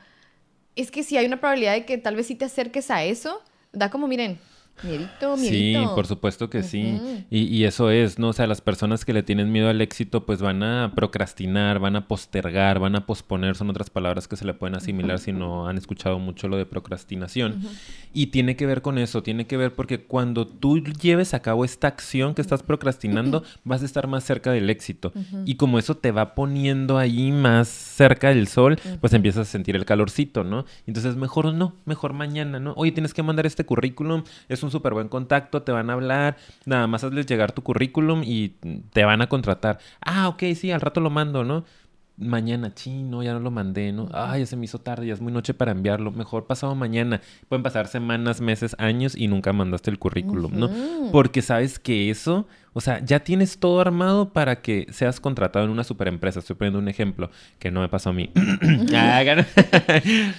[0.74, 3.42] es que si hay una probabilidad de que tal vez sí te acerques a eso,
[3.72, 4.38] da como, miren,
[4.82, 5.80] Miedito, miedito.
[5.80, 7.24] Sí, por supuesto que sí.
[7.30, 8.28] Y, y, eso es, ¿no?
[8.28, 11.96] O sea, las personas que le tienen miedo al éxito, pues van a procrastinar, van
[11.96, 15.66] a postergar, van a posponer, son otras palabras que se le pueden asimilar si no
[15.68, 17.60] han escuchado mucho lo de procrastinación.
[18.12, 21.64] Y tiene que ver con eso, tiene que ver porque cuando tú lleves a cabo
[21.64, 25.12] esta acción que estás procrastinando, vas a estar más cerca del éxito.
[25.44, 29.76] Y como eso te va poniendo ahí más cerca del sol, pues empiezas a sentir
[29.76, 30.64] el calorcito, ¿no?
[30.86, 32.74] Entonces, mejor no, mejor mañana, ¿no?
[32.76, 36.36] Oye, tienes que mandar este currículum, es un súper buen contacto, te van a hablar,
[36.64, 38.50] nada más hazles llegar tu currículum y
[38.92, 39.78] te van a contratar.
[40.00, 41.64] Ah, ok, sí, al rato lo mando, ¿no?
[42.18, 44.08] Mañana, chino, ya no lo mandé, ¿no?
[44.12, 46.12] Ay, ya se me hizo tarde, ya es muy noche para enviarlo.
[46.12, 47.20] Mejor pasado mañana.
[47.50, 50.70] Pueden pasar semanas, meses, años y nunca mandaste el currículum, ¿no?
[51.12, 55.70] Porque sabes que eso, o sea, ya tienes todo armado para que seas contratado en
[55.70, 56.40] una super empresa.
[56.40, 58.30] Estoy poniendo un ejemplo que no me pasó a mí.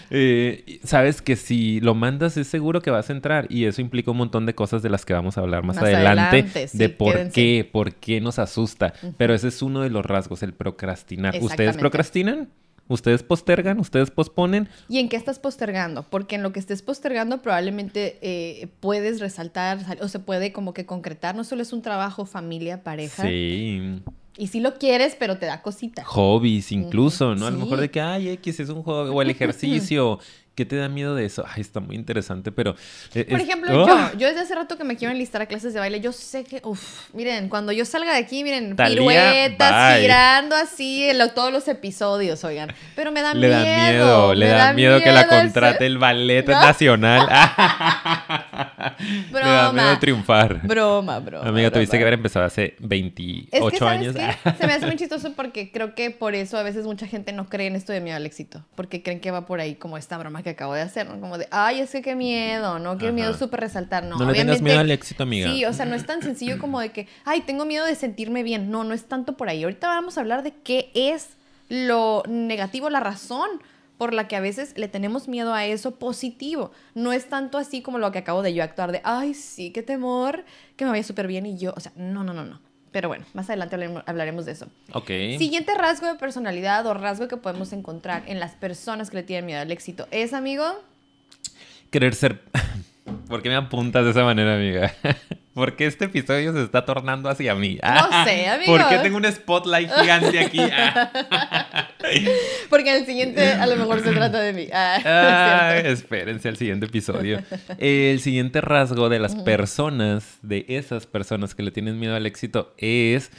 [0.10, 4.12] Eh, sabes que si lo mandas es seguro que vas a entrar y eso implica
[4.12, 7.68] un montón de cosas de las que vamos a hablar más, adelante, de por qué,
[7.70, 8.94] por qué nos asusta.
[9.18, 11.36] Pero ese es uno de los rasgos, el procrastinar.
[11.42, 12.50] ¿Ustedes procrastinan?
[12.88, 14.70] Ustedes postergan, ustedes posponen.
[14.88, 16.04] ¿Y en qué estás postergando?
[16.04, 20.86] Porque en lo que estés postergando probablemente eh, puedes resaltar o se puede como que
[20.86, 21.36] concretar.
[21.36, 23.24] No solo es un trabajo, familia, pareja.
[23.24, 24.02] Sí.
[24.38, 26.06] Y si lo quieres, pero te da cosita.
[26.06, 27.48] Hobbies incluso, ¿no?
[27.48, 30.20] A lo mejor de que, ay, X es un hobby, o el ejercicio,
[30.58, 31.46] ¿Qué te da miedo de eso?
[31.48, 32.76] Ay, está muy interesante, pero...
[33.14, 34.12] Eh, Por ejemplo, yo, ¡Ah!
[34.18, 36.62] yo desde hace rato que me quiero enlistar a clases de baile, yo sé que,
[36.64, 42.44] uff, miren, cuando yo salga de aquí, miren, piruetas, girando así en todos los episodios,
[42.44, 42.74] oigan.
[42.96, 43.60] Pero me da le miedo.
[43.60, 47.30] Da miedo le da, miedo, que la contrate el ballet nacional.
[49.32, 49.46] broma.
[49.46, 50.62] Le da miedo triunfar.
[50.68, 51.48] Broma, broma.
[51.48, 54.16] Amiga, tuviste que haber empezado hace 28 años.
[54.58, 57.50] Se me hace muy chistoso porque creo que por eso a veces mucha gente no
[57.50, 58.66] cree en esto de miedo al éxito.
[58.76, 61.20] Porque creen que va por ahí como esta broma que acabo de hacer, ¿no?
[61.20, 62.98] Como de, ay, es que qué miedo, ¿no?
[62.98, 64.18] Qué miedo súper resaltar, ¿no?
[64.18, 65.52] No le tengas miedo al éxito, amiga.
[65.52, 68.44] Sí, o sea, no es tan sencillo como de que, ay, tengo miedo de sentirme
[68.44, 68.72] bien.
[68.72, 69.64] No, no es tanto por ahí.
[69.64, 71.38] Ahorita vamos a hablar de qué es
[71.70, 73.50] lo negativo, la razón
[73.98, 76.72] por la que a veces le tenemos miedo a eso positivo.
[76.94, 79.84] No es tanto así como lo que acabo de yo actuar de, ay, sí, qué
[79.84, 82.60] temor, que me vaya súper bien y yo, o sea, no, no, no, no.
[82.92, 84.68] Pero bueno, más adelante hablaremos de eso.
[84.94, 85.08] Ok.
[85.38, 89.46] Siguiente rasgo de personalidad o rasgo que podemos encontrar en las personas que le tienen
[89.46, 90.64] miedo al éxito es, amigo.
[91.92, 92.42] Querer ser.
[93.28, 94.94] ¿Por qué me apuntas de esa manera, amiga?
[95.54, 97.80] ¿Por qué este episodio se está tornando hacia mí?
[97.84, 98.72] No sé, amigo.
[98.72, 100.60] ¿Por qué tengo un spotlight gigante aquí?
[102.70, 104.68] Porque en el siguiente a lo mejor se trata de mí.
[104.72, 107.42] Ah, espérense al siguiente episodio.
[107.80, 112.76] El siguiente rasgo de las personas, de esas personas que le tienen miedo al éxito,
[112.78, 113.32] es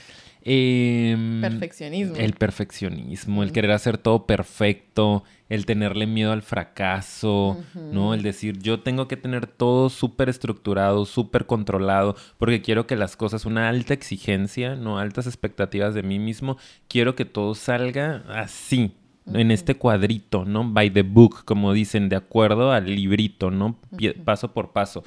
[0.51, 2.17] Em, perfeccionismo.
[2.17, 8.15] El perfeccionismo, el querer hacer todo perfecto, el tenerle miedo al fracaso, ¿no?
[8.15, 13.17] El decir, yo tengo que tener todo súper estructurado, súper controlado, porque quiero que las
[13.17, 14.99] cosas, una alta exigencia, ¿no?
[14.99, 16.59] Altas expectativas de mí mismo,
[16.89, 18.93] quiero que todo salga así,
[19.27, 20.71] en este cuadrito, ¿no?
[20.71, 23.79] By the book, como dicen, de acuerdo al librito, ¿no?
[24.25, 25.05] Paso por paso.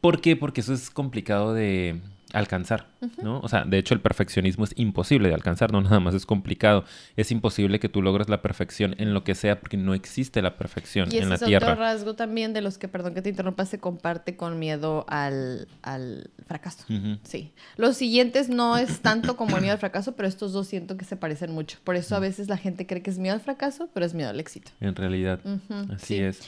[0.00, 0.36] ¿Por qué?
[0.36, 2.00] Porque eso es complicado de,
[2.34, 2.86] alcanzar,
[3.22, 3.40] ¿no?
[3.40, 6.84] O sea, de hecho el perfeccionismo es imposible de alcanzar, no nada más es complicado.
[7.16, 10.56] Es imposible que tú logres la perfección en lo que sea porque no existe la
[10.56, 11.68] perfección en la tierra.
[11.68, 15.06] Y otro rasgo también de los que, perdón que te interrumpa, se comparte con miedo
[15.08, 15.68] al,
[16.46, 16.84] fracaso.
[17.22, 17.52] Sí.
[17.76, 21.04] Los siguientes no es tanto como el miedo al fracaso, pero estos dos siento que
[21.04, 21.78] se parecen mucho.
[21.84, 24.30] Por eso a veces la gente cree que es miedo al fracaso, pero es miedo
[24.30, 24.70] al éxito.
[24.80, 25.40] En realidad,
[25.90, 26.40] así es.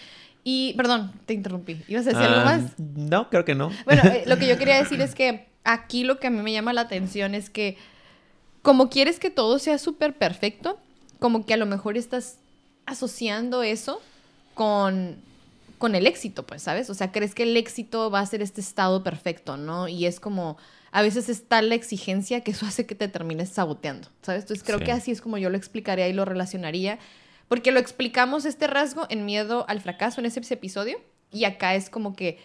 [0.48, 1.82] Y, perdón, te interrumpí.
[1.88, 2.78] ¿Ibas a decir algo ah, más?
[2.78, 3.72] No, creo que no.
[3.84, 6.52] Bueno, eh, lo que yo quería decir es que aquí lo que a mí me
[6.52, 7.76] llama la atención es que
[8.62, 10.78] como quieres que todo sea súper perfecto,
[11.18, 12.38] como que a lo mejor estás
[12.86, 14.00] asociando eso
[14.54, 15.16] con,
[15.78, 16.88] con el éxito, pues, ¿sabes?
[16.88, 19.88] O sea, crees que el éxito va a ser este estado perfecto, ¿no?
[19.88, 20.56] Y es como,
[20.92, 24.42] a veces es tal la exigencia que eso hace que te termines saboteando, ¿sabes?
[24.42, 26.98] Entonces creo que así es como yo lo explicaría y lo relacionaría,
[27.48, 31.00] porque lo explicamos este rasgo en miedo al fracaso en ese episodio,
[31.32, 32.38] y acá es como que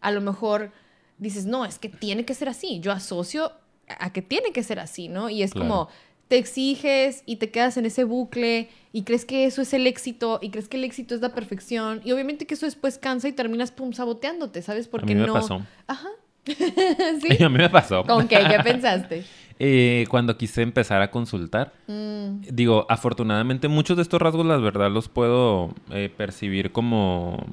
[0.00, 0.72] a lo mejor
[1.18, 2.80] dices, no, es que tiene que ser así.
[2.80, 3.52] Yo asocio
[3.88, 5.30] a que tiene que ser así, ¿no?
[5.30, 5.88] Y es como,
[6.28, 10.38] te exiges y te quedas en ese bucle y crees que eso es el éxito
[10.42, 12.02] y crees que el éxito es la perfección.
[12.04, 14.88] Y obviamente que eso después cansa y terminas, pum, saboteándote, ¿sabes?
[14.88, 15.62] Porque a mí me pasó.
[15.86, 16.08] Ajá.
[16.46, 17.42] ¿Sí?
[17.42, 18.04] A mí me pasó.
[18.04, 18.38] ¿Con qué?
[18.48, 19.24] ¿Qué pensaste?
[19.58, 22.42] Eh, cuando quise empezar a consultar, mm.
[22.52, 27.44] digo, afortunadamente muchos de estos rasgos, la verdad, los puedo eh, percibir como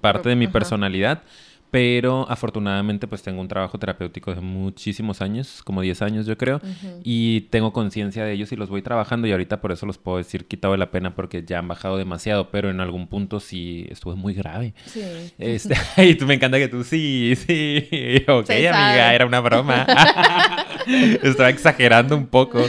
[0.00, 1.22] parte de mi personalidad
[1.70, 6.60] pero afortunadamente pues tengo un trabajo terapéutico de muchísimos años, como 10 años yo creo,
[7.02, 10.18] y tengo conciencia de ellos y los voy trabajando y ahorita por eso los puedo
[10.18, 13.86] decir quitado de la pena porque ya han bajado demasiado, pero en algún punto sí
[13.90, 14.74] estuve muy grave.
[14.86, 15.02] Sí.
[15.38, 19.86] Este, y tú me encanta que tú sí, sí, ok amiga, era una broma.
[21.22, 22.64] Estaba exagerando un poco.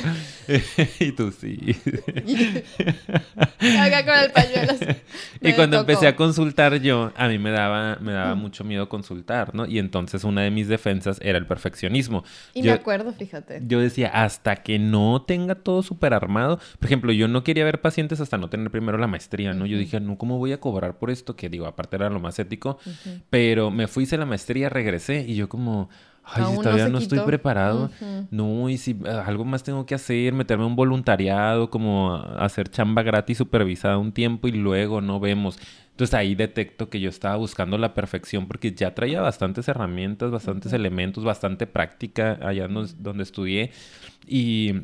[1.00, 1.58] y tú sí.
[3.60, 4.74] con el pañuelo.
[5.42, 9.54] y cuando empecé a consultar yo, a mí me daba, me daba mucho miedo consultar,
[9.54, 9.66] ¿no?
[9.66, 12.24] Y entonces una de mis defensas era el perfeccionismo.
[12.54, 13.62] Y me acuerdo, fíjate.
[13.66, 16.60] Yo decía, hasta que no tenga todo súper armado.
[16.80, 19.66] Por ejemplo, yo no quería ver pacientes hasta no tener primero la maestría, ¿no?
[19.66, 21.36] Yo dije, no, ¿cómo voy a cobrar por esto?
[21.36, 22.80] Que digo, aparte era lo más ético.
[23.30, 25.90] Pero me fui, hice la maestría, regresé y yo como
[26.32, 27.90] Ay, todavía no, estoy preparado.
[28.32, 33.04] No, y si ah, algo más tengo que hacer, meterme un voluntariado, como hacer chamba
[33.04, 35.60] gratis supervisada un tiempo y luego no vemos.
[35.92, 40.72] Entonces ahí detecto que yo estaba buscando la perfección porque ya traía bastantes herramientas, bastantes
[40.72, 43.72] elementos, bastante práctica allá donde estudié
[44.26, 44.84] y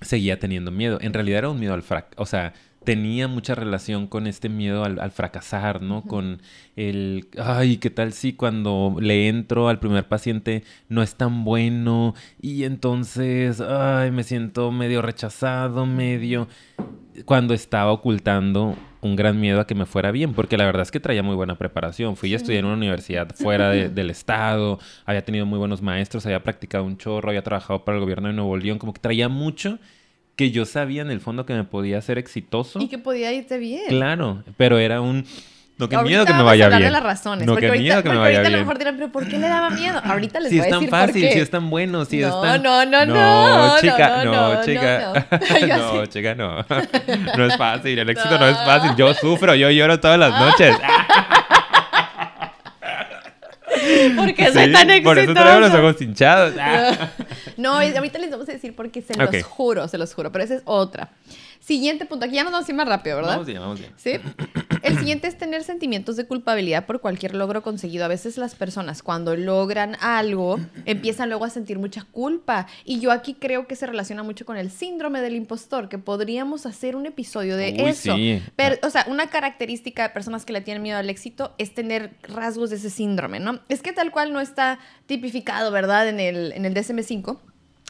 [0.00, 0.98] seguía teniendo miedo.
[1.00, 2.52] En realidad era un miedo al frac, o sea,
[2.86, 6.02] tenía mucha relación con este miedo al, fracasar, ¿no?
[6.02, 6.40] Con
[6.76, 12.14] el, ay, ¿qué tal si cuando le entro al primer paciente no es tan bueno
[12.40, 16.46] y entonces, ay, me siento medio rechazado, medio,
[17.24, 20.92] cuando estaba ocultando un gran miedo a que me fuera bien, porque la verdad es
[20.92, 22.16] que traía muy buena preparación.
[22.16, 26.44] Fui a estudiar en una universidad fuera del estado, había tenido muy buenos maestros, había
[26.44, 29.80] practicado un chorro, había trabajado para el gobierno de Nuevo León, como que traía mucho
[30.36, 32.78] que yo sabía en el fondo que me podía ser exitoso.
[32.80, 33.86] Y que podía irte bien.
[33.88, 35.24] Claro, pero era un...
[35.78, 36.90] No, qué miedo que me vaya bien.
[36.90, 37.46] Las razones.
[37.46, 38.46] No, qué miedo que me vaya bien.
[38.46, 40.00] a lo mejor dirán, pero ¿por qué le daba miedo?
[40.02, 42.28] Ahorita les voy a decir Si es tan fácil, si es tan bueno, si no,
[42.28, 42.62] es tan...
[42.62, 43.78] No, no, no, no.
[43.78, 45.26] chica, no, no, chica.
[45.68, 46.56] No, chica, no.
[47.36, 48.92] No es fácil, el éxito no es fácil.
[48.96, 50.76] Yo sufro, yo lloro todas las noches.
[54.14, 55.04] porque soy tan exitoso.
[55.04, 56.54] Por eso traigo los ojos hinchados.
[57.56, 60.54] no, ahorita les vamos a decir porque se los juro, se los juro, pero esa
[60.56, 61.10] es otra.
[61.66, 62.26] Siguiente punto.
[62.26, 63.32] Aquí ya nos vamos a ir más rápido, ¿verdad?
[63.32, 63.92] Vamos bien, vamos bien.
[63.96, 64.12] Sí.
[64.82, 68.04] El siguiente es tener sentimientos de culpabilidad por cualquier logro conseguido.
[68.04, 72.68] A veces las personas cuando logran algo empiezan luego a sentir mucha culpa.
[72.84, 76.66] Y yo aquí creo que se relaciona mucho con el síndrome del impostor, que podríamos
[76.66, 78.14] hacer un episodio de eso.
[78.14, 78.40] Sí.
[78.54, 82.12] Pero, o sea, una característica de personas que le tienen miedo al éxito es tener
[82.22, 83.58] rasgos de ese síndrome, ¿no?
[83.68, 86.08] Es que tal cual no está tipificado, ¿verdad?
[86.08, 87.38] En el, en el DSM-5.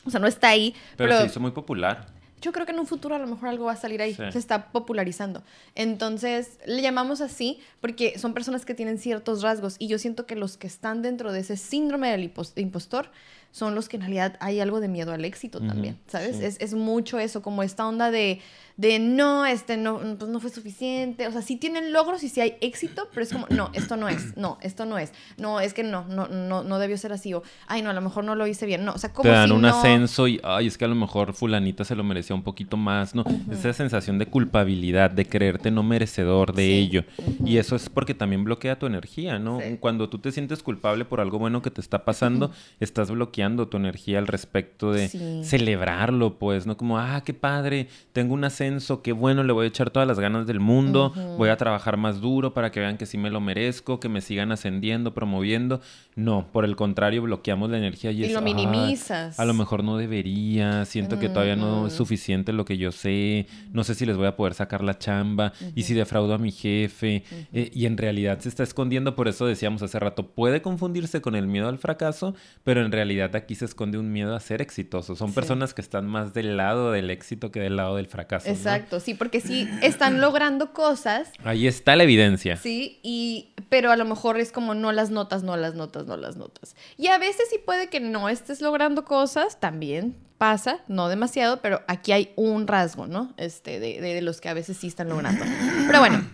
[0.07, 0.75] O sea, no está ahí.
[0.97, 3.49] Pero, pero se hizo muy popular yo creo que en un futuro a lo mejor
[3.49, 4.15] algo va a salir ahí.
[4.15, 5.43] Se está popularizando.
[5.75, 10.37] Entonces, le llamamos así porque son personas que tienen ciertos rasgos y yo siento que
[10.37, 13.11] los que están dentro de ese síndrome del impostor
[13.57, 16.41] son los que en realidad hay algo de miedo al éxito también, ¿sabes?
[16.41, 18.43] Es, es, mucho eso, como esta onda de,
[18.77, 21.27] de no, este no, pues no fue suficiente.
[21.27, 24.11] O sea, sí tienen logros y sí hay éxito, pero es como, no, esto no
[24.11, 27.33] es, no, esto no es, no, es que no, no, no, no debió ser así,
[27.33, 29.31] o, ay, no, a lo mejor no lo hice bien, no, o sea, como Te
[29.31, 32.43] dan un ascenso y, ay, es que a lo mejor fulanita se lo merecía un
[32.43, 33.25] poquito más, ¿no?
[33.51, 37.05] Esa sensación de culpabilidad, de creerte no merecedor de ello.
[37.43, 39.61] Y eso es porque también bloquea tu energía, ¿no?
[39.81, 43.77] Cuando tú te sientes culpable por algo bueno que te está pasando, estás bloqueando tu
[43.77, 45.09] energía al respecto de
[45.45, 46.77] celebrarlo, pues, ¿no?
[46.77, 50.19] Como, ah, qué padre, tengo un ascenso qué bueno, le voy a echar todas las
[50.19, 53.41] ganas del mundo, voy a trabajar más duro para que vean que sí me lo
[53.41, 55.81] merezco, que me sigan ascendiendo, promoviendo.
[56.17, 59.39] No, por el contrario, bloqueamos la energía y, y lo minimizas.
[59.39, 63.47] a lo mejor no debería, siento que todavía no es suficiente lo que yo sé,
[63.73, 66.53] no sé si les voy a poder sacar la chamba y si defraudo a mi
[66.53, 67.23] jefe.
[67.53, 71.37] Eh, y en realidad se está escondiendo, por eso decíamos hace rato, puede confundirse con
[71.37, 75.17] el miedo al fracaso, pero en realidad aquí se esconde un miedo a ser exitoso.
[75.17, 78.49] Son personas que están más del lado del éxito que del lado del fracaso.
[78.49, 81.31] Exacto, sí, porque sí están logrando cosas.
[81.45, 82.57] Ahí está la evidencia.
[82.57, 86.17] Sí, y pero a lo mejor es como no las notas, no las notas, no
[86.17, 86.77] las notas.
[86.97, 91.83] Y a veces sí puede que no estés logrando cosas, también pasa, no demasiado, pero
[91.87, 93.33] aquí hay un rasgo, ¿no?
[93.37, 95.45] Este, de, los que a veces sí están logrando.
[95.87, 96.27] Pero bueno,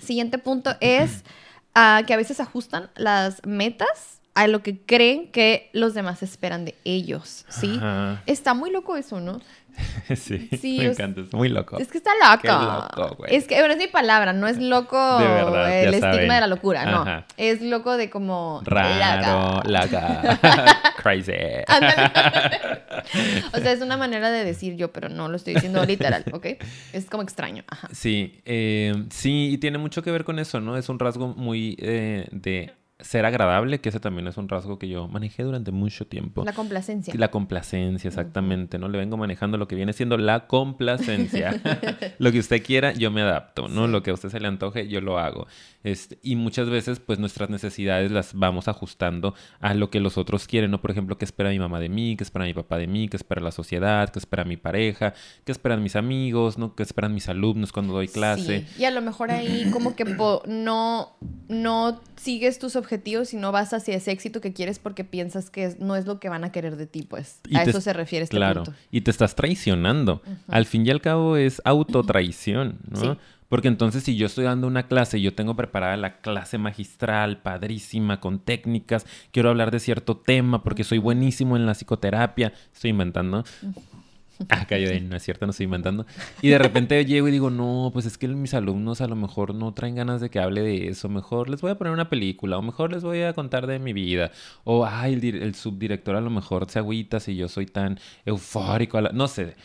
[0.00, 1.24] siguiente punto es
[1.74, 6.64] ah, que a veces ajustan las metas a lo que creen que los demás esperan
[6.64, 7.80] de ellos, ¿sí?
[8.24, 9.40] Está muy loco eso, ¿no?
[10.16, 10.48] sí,
[10.78, 11.76] me encanta, es muy loco.
[11.78, 13.26] Es que está loco.
[13.26, 17.24] Es que, bueno, es mi palabra, no es loco el estigma de la locura, no.
[17.36, 18.62] Es loco de como...
[18.64, 19.60] Raro,
[21.02, 21.32] crazy.
[23.52, 26.46] o sea, es una manera de decir yo, pero no lo estoy diciendo literal, ¿ok?
[26.92, 30.76] Es como extraño, Sí, eh, sí, y tiene mucho que ver con eso, ¿no?
[30.76, 34.88] Es un rasgo muy eh, de ser agradable, que ese también es un rasgo que
[34.88, 36.44] yo manejé durante mucho tiempo.
[36.44, 37.14] La complacencia.
[37.16, 38.88] La complacencia, exactamente, ¿no?
[38.88, 41.60] Le vengo manejando lo que viene siendo la complacencia.
[42.18, 43.86] lo que usted quiera, yo me adapto, ¿no?
[43.86, 45.46] Lo que a usted se le antoje, yo lo hago.
[45.84, 50.48] Este, y muchas veces, pues, nuestras necesidades las vamos ajustando a lo que los otros
[50.48, 50.80] quieren, ¿no?
[50.80, 52.16] Por ejemplo, ¿qué espera mi mamá de mí?
[52.16, 53.08] ¿Qué espera mi papá de mí?
[53.08, 54.08] ¿Qué espera la sociedad?
[54.08, 55.14] ¿Qué espera mi pareja?
[55.44, 56.58] ¿Qué esperan mis amigos?
[56.58, 56.74] ¿No?
[56.74, 58.66] ¿Qué esperan mis alumnos cuando doy clase?
[58.66, 58.82] Sí.
[58.82, 60.04] Y a lo mejor ahí como que
[60.48, 61.16] no,
[61.48, 62.87] no sigues tus objetivos
[63.32, 66.28] y no vas hacia ese éxito que quieres porque piensas que no es lo que
[66.28, 67.40] van a querer de ti, pues.
[67.54, 68.64] a eso se refiere este claro.
[68.90, 70.22] Y te estás traicionando.
[70.48, 73.18] Al fin y al cabo es autotraición, ¿no?
[73.48, 77.40] Porque entonces si yo estoy dando una clase y yo tengo preparada la clase magistral,
[77.40, 82.90] padrísima, con técnicas, quiero hablar de cierto tema porque soy buenísimo en la psicoterapia, estoy
[82.90, 83.44] inventando.
[84.48, 86.06] Acá yo no es cierto, no estoy inventando.
[86.42, 89.54] Y de repente llego y digo, no, pues es que mis alumnos a lo mejor
[89.54, 91.08] no traen ganas de que hable de eso.
[91.08, 93.92] Mejor les voy a poner una película, o mejor les voy a contar de mi
[93.92, 94.30] vida.
[94.64, 99.00] O, ay, el, subdirector a lo mejor se agüita si yo soy tan eufórico.
[99.00, 99.56] No sé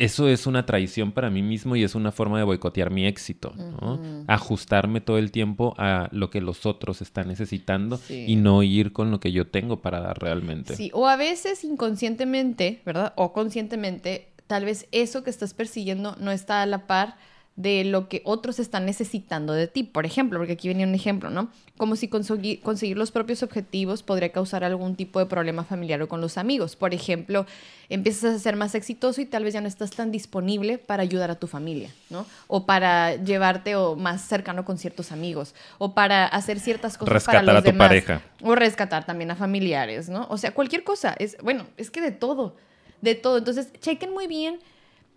[0.00, 3.52] eso es una traición para mí mismo y es una forma de boicotear mi éxito,
[3.54, 4.24] ¿no?
[4.28, 9.10] Ajustarme todo el tiempo a lo que los otros están necesitando y no ir con
[9.10, 10.74] lo que yo tengo para dar realmente.
[10.74, 13.12] Sí, o a veces inconscientemente, ¿verdad?
[13.16, 17.16] O conscientemente, tal vez eso que estás persiguiendo no está a la par
[17.60, 19.82] de lo que otros están necesitando de ti.
[19.82, 21.50] Por ejemplo, porque aquí venía un ejemplo, ¿no?
[21.76, 26.08] Como si conseguir, conseguir los propios objetivos podría causar algún tipo de problema familiar o
[26.08, 26.74] con los amigos.
[26.74, 27.44] Por ejemplo,
[27.90, 31.30] empiezas a ser más exitoso y tal vez ya no estás tan disponible para ayudar
[31.30, 32.24] a tu familia, ¿no?
[32.46, 37.44] O para llevarte o más cercano con ciertos amigos, o para hacer ciertas cosas rescatar
[37.44, 38.22] para los a tu pareja.
[38.42, 40.26] O rescatar también a familiares, ¿no?
[40.30, 41.14] O sea, cualquier cosa.
[41.18, 42.56] Es, bueno, es que de todo,
[43.02, 43.36] de todo.
[43.36, 44.60] Entonces, chequen muy bien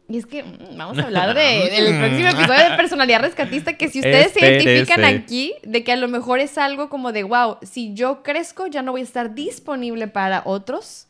[0.09, 3.89] y es que mm, vamos a hablar de, del próximo episodio de personalidad rescatista, que
[3.89, 7.57] si ustedes se identifican aquí, de que a lo mejor es algo como de, wow,
[7.61, 11.07] si yo crezco ya no voy a estar disponible para otros.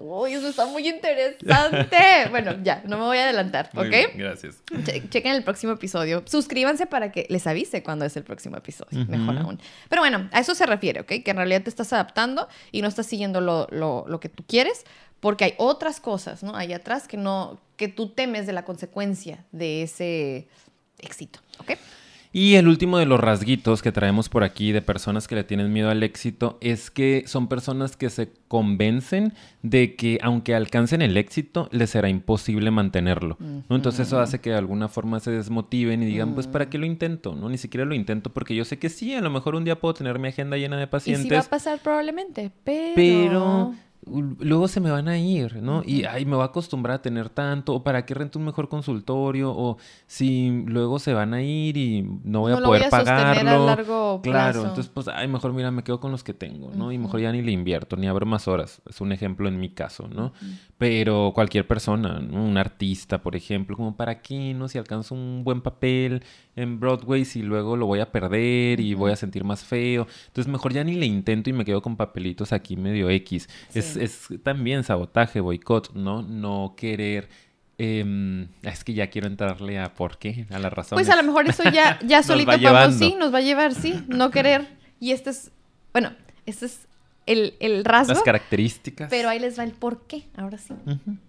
[0.00, 1.96] Uy, eso está muy interesante.
[2.30, 4.14] bueno, ya, no me voy a adelantar, ¿ok?
[4.14, 4.62] gracias.
[5.10, 6.22] chequen el próximo episodio.
[6.24, 9.04] Suscríbanse para que les avise cuando es el próximo episodio.
[9.08, 9.60] Mejor aún.
[9.88, 11.08] Pero bueno, a eso se refiere, ¿ok?
[11.24, 14.44] Que en realidad te estás adaptando y no estás siguiendo lo, lo, lo que tú
[14.46, 14.84] quieres,
[15.20, 16.54] porque hay otras cosas, ¿no?
[16.56, 20.48] Ahí atrás que no, que tú temes de la consecuencia de ese
[20.98, 21.72] éxito, ¿ok?
[22.30, 25.72] Y el último de los rasguitos que traemos por aquí de personas que le tienen
[25.72, 31.16] miedo al éxito es que son personas que se convencen de que aunque alcancen el
[31.16, 33.38] éxito, les será imposible mantenerlo.
[33.40, 33.76] ¿no?
[33.76, 36.84] Entonces eso hace que de alguna forma se desmotiven y digan, pues ¿para qué lo
[36.84, 37.34] intento?
[37.34, 37.48] ¿no?
[37.48, 39.94] Ni siquiera lo intento porque yo sé que sí, a lo mejor un día puedo
[39.94, 41.24] tener mi agenda llena de pacientes.
[41.24, 42.94] Y sí va a pasar probablemente, pero...
[42.94, 43.74] Pero
[44.38, 45.82] luego se me van a ir, ¿no?
[45.84, 48.68] Y ay, me voy a acostumbrar a tener tanto, o para qué rento un mejor
[48.68, 52.90] consultorio, o si luego se van a ir y no voy a poder voy a
[52.90, 53.50] pagarlo.
[53.50, 56.92] A largo claro, entonces pues, ay, mejor mira, me quedo con los que tengo, ¿no?
[56.92, 58.82] Y mejor ya ni le invierto, ni abro más horas.
[58.88, 60.32] Es un ejemplo en mi caso, ¿no?
[60.78, 64.68] Pero cualquier persona, un artista, por ejemplo, como para qué, ¿no?
[64.68, 66.22] Si alcanzo un buen papel
[66.56, 70.06] en Broadway, si luego lo voy a perder y voy a sentir más feo.
[70.26, 73.48] Entonces mejor ya ni le intento y me quedo con papelitos aquí medio X.
[73.74, 76.22] Es, es también sabotaje, boicot, ¿no?
[76.22, 77.28] No querer
[77.78, 80.96] em, es que ya quiero entrarle a por qué, a la razón.
[80.96, 84.02] Pues a lo mejor eso ya, ya solito podemos, sí, nos va a llevar, sí,
[84.08, 84.66] no querer.
[85.00, 85.52] Y este es,
[85.92, 86.12] bueno,
[86.46, 86.87] este es
[87.28, 88.14] el, el rasgo.
[88.14, 89.08] Las características.
[89.10, 90.74] Pero ahí les va el por qué, ahora sí.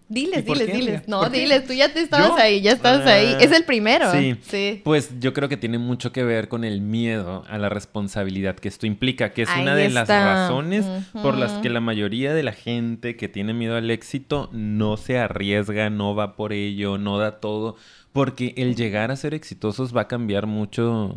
[0.08, 1.08] Diles, diles, diles.
[1.08, 3.36] No, diles, tú ya te estabas ahí, ya estás ahí.
[3.36, 4.12] Ah, es el primero.
[4.12, 4.36] Sí.
[4.42, 4.82] sí.
[4.84, 8.70] Pues yo creo que tiene mucho que ver con el miedo a la responsabilidad que
[8.70, 12.54] esto implica, que es una de las razones por las que la mayoría de la
[12.54, 17.40] gente que tiene miedo al éxito no se arriesga, no va por ello, no da
[17.40, 17.76] todo,
[18.14, 21.16] porque el llegar a ser exitosos va a cambiar mucho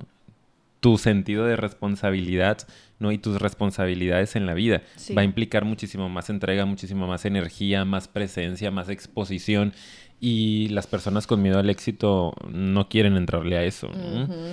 [0.81, 2.59] tu sentido de responsabilidad
[3.03, 3.13] ¿no?
[3.13, 4.83] y tus responsabilidades en la vida.
[5.17, 9.75] Va a implicar muchísimo más entrega, muchísimo más energía, más presencia, más exposición.
[10.21, 13.91] Y las personas con miedo al éxito no quieren entrarle a eso.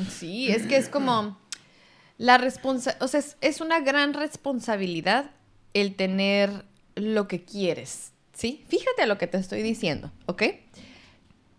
[0.10, 1.38] Sí, es que es como
[2.18, 5.32] la responsabilidad, o sea, es, una gran responsabilidad
[5.74, 8.66] el tener lo que quieres, ¿sí?
[8.68, 10.44] Fíjate a lo que te estoy diciendo, ¿ok?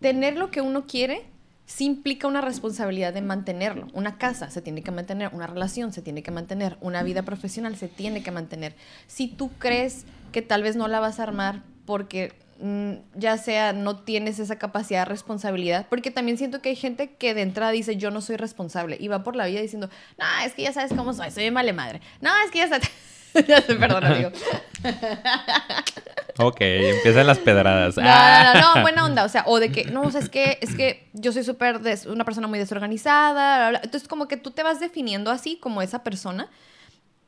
[0.00, 1.29] Tener lo que uno quiere
[1.70, 3.86] sí implica una responsabilidad de mantenerlo.
[3.92, 7.76] Una casa se tiene que mantener, una relación se tiene que mantener, una vida profesional
[7.76, 8.74] se tiene que mantener.
[9.06, 13.72] Si tú crees que tal vez no la vas a armar porque mm, ya sea
[13.72, 17.70] no tienes esa capacidad de responsabilidad, porque también siento que hay gente que de entrada
[17.70, 20.72] dice yo no soy responsable y va por la vida diciendo, no, es que ya
[20.72, 22.90] sabes cómo soy, soy mala madre, no, es que ya sabes...
[23.78, 24.30] perdona, digo.
[26.38, 27.96] ok, empiezan las pedradas.
[27.96, 29.24] No, no, no, no, buena onda.
[29.24, 31.80] O sea, o de que, no, o sea, es que, es que yo soy súper,
[32.06, 33.80] una persona muy desorganizada.
[33.82, 36.48] Entonces, como que tú te vas definiendo así como esa persona.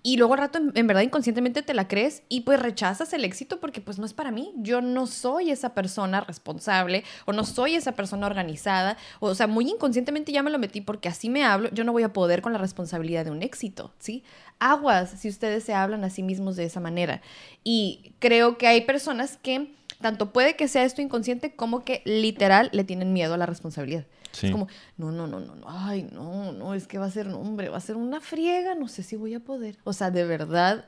[0.05, 3.61] Y luego al rato en, verdad inconscientemente te la crees y pues rechazas el éxito
[3.61, 4.53] porque pues no es para mí.
[4.57, 8.97] Yo no soy esa persona responsable o no soy esa persona organizada.
[9.21, 11.71] O, sea, muy inconscientemente ya me lo metí porque así me hablo.
[11.73, 14.25] Yo no voy a poder con la responsabilidad de un éxito, ¿sí?
[14.59, 17.23] Aguas si ustedes se hablan a sí mismos de esa manera.
[17.63, 22.71] Y creo que hay personas que tanto puede que sea esto inconsciente como que literal
[22.73, 24.05] le tienen miedo a la responsabilidad.
[24.41, 27.29] Es como, no, no, no, no, no, ay, no, no, es que va a ser,
[27.29, 29.77] hombre, va a ser una friega, no sé si voy a poder.
[29.85, 30.87] O sea, de verdad,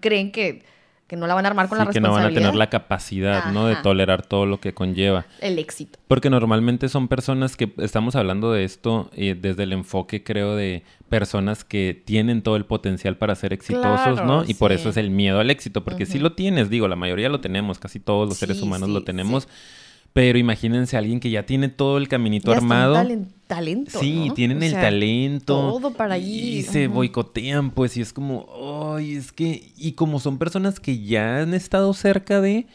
[0.00, 0.62] creen que,
[1.06, 2.10] que no la van a armar con la responsabilidad.
[2.10, 3.66] que no van a tener la capacidad, ¿no?
[3.66, 5.26] De tolerar todo lo que conlleva.
[5.40, 5.98] El éxito.
[6.06, 10.82] Porque normalmente son personas que, estamos hablando de esto eh, desde el enfoque, creo, de
[11.08, 14.44] personas que tienen todo el potencial para ser exitosos, ¿no?
[14.46, 17.28] Y por eso es el miedo al éxito, porque si lo tienes, digo, la mayoría
[17.28, 19.48] lo tenemos, casi todos los seres humanos lo tenemos
[20.12, 22.94] pero imagínense a alguien que ya tiene todo el caminito armado.
[23.46, 24.00] talento.
[24.00, 25.54] Sí, tienen el talento.
[25.54, 26.58] Todo para allí.
[26.58, 29.72] Y se boicotean, pues, y es como, ay, es que.
[29.76, 32.66] Y como son personas que ya han estado cerca de.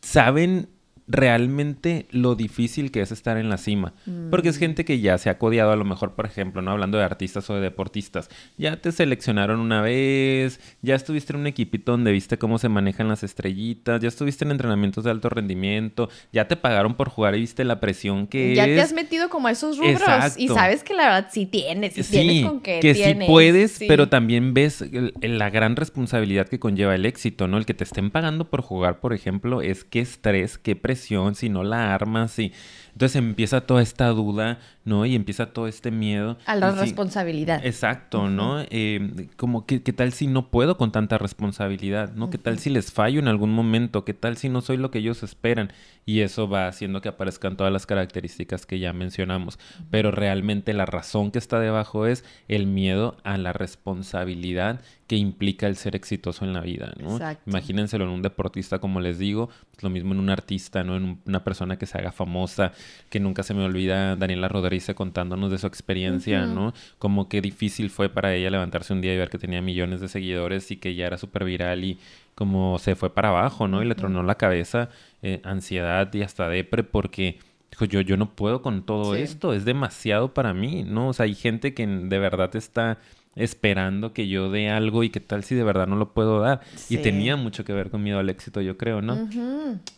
[0.00, 0.68] Saben
[1.06, 3.92] realmente lo difícil que es estar en la cima.
[4.30, 4.60] Porque es mm.
[4.60, 6.70] gente que ya se ha codiado, a lo mejor, por ejemplo, ¿no?
[6.70, 8.30] Hablando de artistas o de deportistas.
[8.56, 13.08] Ya te seleccionaron una vez, ya estuviste en un equipito donde viste cómo se manejan
[13.08, 17.40] las estrellitas, ya estuviste en entrenamientos de alto rendimiento, ya te pagaron por jugar y
[17.40, 18.70] viste la presión que ya es.
[18.70, 20.02] Ya te has metido como a esos rubros
[20.38, 24.08] y sabes que la verdad sí tienes, sí, tienes con que, que sí puedes, pero
[24.08, 24.84] también ves
[25.20, 27.58] la gran responsabilidad que conlleva el éxito, ¿no?
[27.58, 30.93] El que te estén pagando por jugar, por ejemplo, es qué estrés, qué presión
[31.34, 32.52] si no la armas, y
[32.92, 35.06] entonces empieza toda esta duda, ¿no?
[35.06, 36.36] Y empieza todo este miedo.
[36.46, 37.64] A la responsabilidad.
[37.64, 38.60] Exacto, ¿no?
[38.70, 42.28] Eh, como, ¿qué, ¿qué, tal si no puedo con tanta responsabilidad, ¿no?
[42.28, 44.04] ¿Qué tal si les fallo en algún momento?
[44.04, 45.72] ¿Qué tal si no soy lo que ellos esperan?
[46.04, 49.58] Y eso va haciendo que aparezcan todas las características que ya mencionamos.
[49.90, 55.66] Pero realmente la razón que está debajo es el miedo a la responsabilidad que implica
[55.66, 57.18] el ser exitoso en la vida, ¿no?
[57.46, 60.96] Imagínenselo en un deportista, como les digo, pues lo mismo en un artista, ¿no?
[60.96, 62.72] En una persona que se haga famosa,
[63.10, 66.74] que nunca se me olvida Daniela Rodríguez contándonos de su experiencia, ¿no?
[66.98, 70.08] Como que difícil fue para ella levantarse un día y ver que tenía millones de
[70.08, 71.98] seguidores y que ya era súper viral y
[72.34, 73.82] como se fue para abajo, ¿no?
[73.82, 74.88] Y le tronó la cabeza,
[75.22, 77.38] eh, ansiedad y hasta depre porque
[77.70, 81.08] dijo, yo, yo no puedo con todo esto, es demasiado para mí, ¿no?
[81.08, 82.98] O sea, hay gente que de verdad está
[83.36, 86.60] esperando que yo dé algo y qué tal si de verdad no lo puedo dar.
[86.88, 89.28] Y tenía mucho que ver con miedo al éxito, yo creo, ¿no?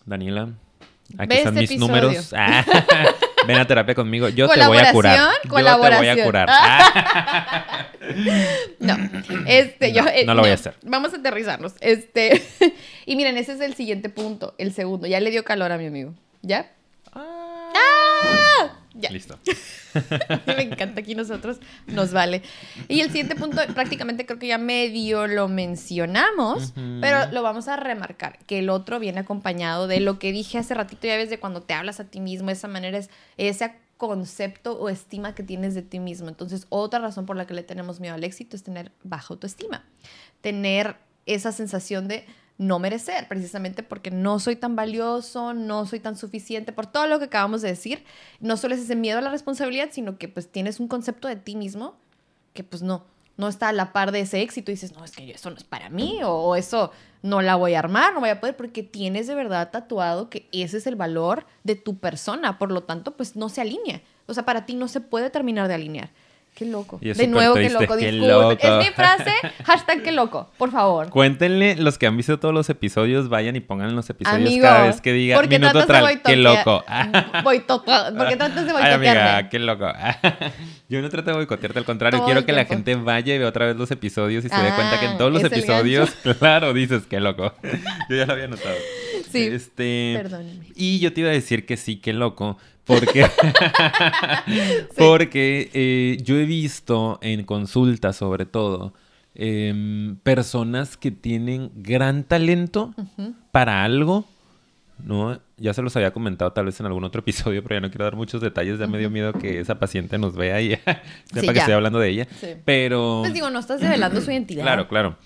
[0.07, 0.51] Daniela,
[1.19, 2.35] aquí están este mis números.
[3.47, 5.19] Ven a terapia conmigo, yo te voy a curar.
[5.49, 6.05] Colaboración.
[6.05, 6.49] Yo te voy a curar.
[8.81, 8.97] no,
[9.47, 10.03] este, yo.
[10.25, 10.75] no lo voy a hacer.
[10.83, 11.75] Vamos a aterrizarnos.
[11.81, 12.43] Este,
[13.07, 15.07] y miren, ese es el siguiente punto, el segundo.
[15.07, 16.15] Ya le dio calor a mi amigo.
[16.43, 16.71] ¿Ya?
[17.13, 17.73] Ah.
[17.75, 18.86] ¡Ah!
[18.99, 19.11] Ya.
[19.11, 19.39] Listo.
[20.47, 22.43] Me encanta aquí nosotros, nos vale.
[22.89, 27.77] Y el siguiente punto, prácticamente creo que ya medio lo mencionamos, pero lo vamos a
[27.77, 31.39] remarcar, que el otro viene acompañado de lo que dije hace ratito, ya ves, de
[31.39, 35.75] cuando te hablas a ti mismo, esa manera es ese concepto o estima que tienes
[35.75, 36.29] de ti mismo.
[36.29, 39.85] Entonces, otra razón por la que le tenemos miedo al éxito es tener baja autoestima,
[40.41, 42.25] tener esa sensación de
[42.59, 47.19] no merecer, precisamente porque no soy tan valioso, no soy tan suficiente, por todo lo
[47.19, 48.05] que acabamos de decir.
[48.41, 51.37] No solo es ese miedo a la responsabilidad, sino que pues tienes un concepto de
[51.37, 51.97] ti mismo
[52.55, 53.05] que pues no,
[53.37, 55.57] no está a la par de ese éxito y dices, no, es que eso no
[55.57, 56.91] es para mí o, eso
[57.23, 60.49] no la voy a armar, no voy a poder, porque tienes de verdad tatuado que
[60.53, 64.01] ese es el valor de tu persona, por lo tanto pues no se alinea.
[64.27, 66.11] O sea, para ti no se puede terminar de alinear.
[66.57, 66.99] Qué loco.
[67.03, 67.99] de nuevo, qué loco.
[67.99, 68.57] Qué loco.
[68.59, 69.31] Es mi frase,
[69.63, 71.11] hashtag qué loco, por favor.
[71.11, 75.03] Cuéntenle, los que han visto todos los episodios, vayan y pongan los episodios cada vez
[75.03, 76.83] que diga minuto tral, qué loco.
[77.45, 79.09] Voy ¿Por qué tratas de boicotearme?
[79.11, 79.87] Ay, amiga, qué loco.
[80.89, 83.67] Yo no trato de boicotearte, al contrario, quiero que la gente vaya y vea otra
[83.67, 87.03] vez los episodios y se dé cuenta que en todos los ah, episodios, claro, dices
[87.07, 87.53] qué loco.
[88.09, 88.77] Yo ya lo había notado.
[89.31, 89.43] Sí.
[89.53, 90.67] Este, Perdóname.
[90.75, 93.27] Y yo te iba a decir que sí, qué loco, porque,
[94.97, 98.95] porque eh, yo he visto en consultas sobre todo
[99.35, 102.95] em, personas que tienen gran talento
[103.51, 104.25] para algo,
[105.05, 105.41] ¿no?
[105.59, 108.05] Ya se los había comentado tal vez en algún otro episodio, pero ya no quiero
[108.05, 110.71] dar muchos detalles, ya me dio miedo que esa paciente nos vea y
[111.33, 112.29] sepa que estoy hablando de ella.
[112.65, 113.21] Pero...
[113.23, 114.63] Pues digo, no estás revelando su identidad.
[114.63, 115.17] Claro, claro.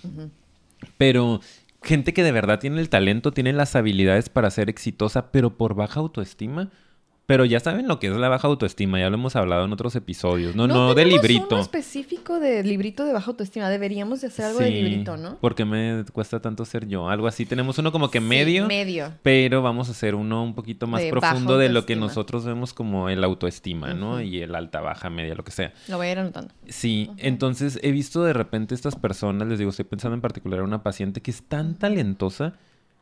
[0.97, 1.41] Pero
[1.83, 5.75] gente que de verdad tiene el talento, tiene las habilidades para ser exitosa, pero por
[5.75, 6.71] baja autoestima
[7.31, 9.95] Pero ya saben lo que es la baja autoestima, ya lo hemos hablado en otros
[9.95, 10.57] episodios.
[10.57, 11.47] No, no, de librito.
[11.53, 13.69] uno específico de librito de baja autoestima.
[13.69, 15.39] Deberíamos de hacer algo de librito, ¿no?
[15.41, 17.09] Porque me cuesta tanto ser yo.
[17.09, 17.47] Algo así.
[17.47, 18.67] Tenemos uno como que medio.
[18.67, 19.13] medio.
[19.23, 23.09] Pero vamos a hacer uno un poquito más profundo de lo que nosotros vemos como
[23.09, 24.21] el autoestima, ¿no?
[24.21, 25.73] Y el alta, baja, media, lo que sea.
[25.87, 26.53] Lo voy a ir anotando.
[26.67, 30.65] Sí, entonces he visto de repente estas personas, les digo, estoy pensando en particular en
[30.65, 32.55] una paciente que es tan talentosa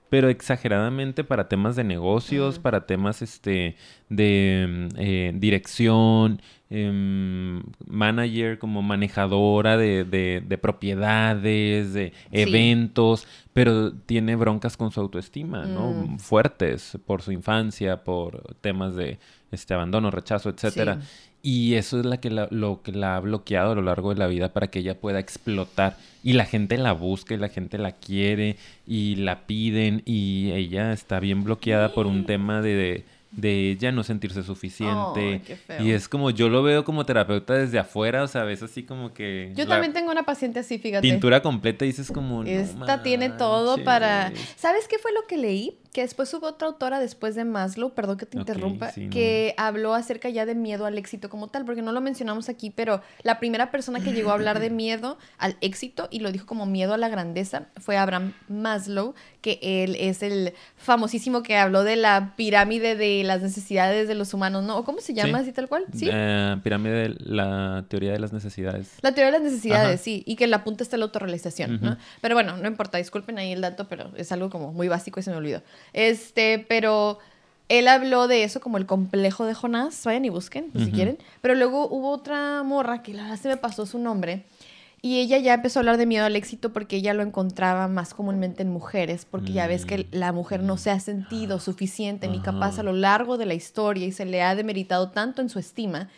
[0.09, 3.77] pero exageradamente para temas de negocios, para temas este,
[4.09, 6.41] de mm, eh, dirección,
[6.71, 15.67] em, manager como manejadora de, de, propiedades, de eventos, pero tiene broncas con su autoestima,
[15.67, 15.91] ¿no?
[15.91, 16.19] Mm.
[16.19, 19.19] Fuertes por su infancia, por temas de
[19.51, 21.01] este abandono, rechazo, etcétera.
[21.43, 24.27] Y eso es la que lo que la ha bloqueado a lo largo de la
[24.27, 25.97] vida para que ella pueda explotar.
[26.25, 30.93] Y la gente la busca y la gente la quiere y la piden y ella
[30.93, 35.43] está bien bloqueada por un tema de de ella no sentirse suficiente.
[35.81, 39.13] Y es como, yo lo veo como terapeuta desde afuera, o sea, ves así como
[39.13, 39.53] que...
[39.55, 41.07] Yo también tengo una paciente así, fíjate.
[41.07, 42.43] Pintura completa y dices como...
[42.45, 44.33] Esta tiene todo para...
[44.57, 45.79] ¿Sabes qué fue lo que leí?
[45.99, 50.29] Que después hubo otra autora después de Maslow, perdón que te interrumpa, que habló acerca
[50.29, 53.73] ya de miedo al éxito como tal, porque no lo mencionamos aquí, pero la primera
[53.73, 56.99] persona que llegó a hablar de miedo al éxito y lo dijo como miedo a
[56.99, 62.95] la grandeza fue Abraham Maslow, que él es el famosísimo que habló de la pirámide
[62.95, 64.79] de las necesidades de los humanos, ¿no?
[64.79, 65.85] ¿O cómo se llama así tal cual?
[65.93, 66.09] Sí.
[66.13, 68.93] Eh, pirámide de la teoría de las necesidades.
[69.03, 70.23] La teoría de las necesidades, sí.
[70.27, 71.97] Y que la punta está la autorrealización, ¿no?
[72.21, 75.25] Pero bueno, no importa, disculpen ahí el dato, pero es algo como muy básico y
[75.25, 75.61] se me olvidó.
[75.93, 77.19] Este, pero
[77.69, 80.05] él habló de eso como el complejo de Jonás.
[80.05, 81.19] Vayan y busquen, si quieren.
[81.41, 84.45] Pero luego hubo otra morra que la verdad se me pasó su nombre
[85.01, 88.15] y ella ya empezó a hablar de miedo al éxito porque ella lo encontraba más
[88.15, 90.07] comúnmente en mujeres, porque ya ves que mm.
[90.11, 94.07] la mujer no se ha sentido suficiente ni capaz a lo largo de la historia
[94.07, 96.09] y se le ha demeritado tanto en su estima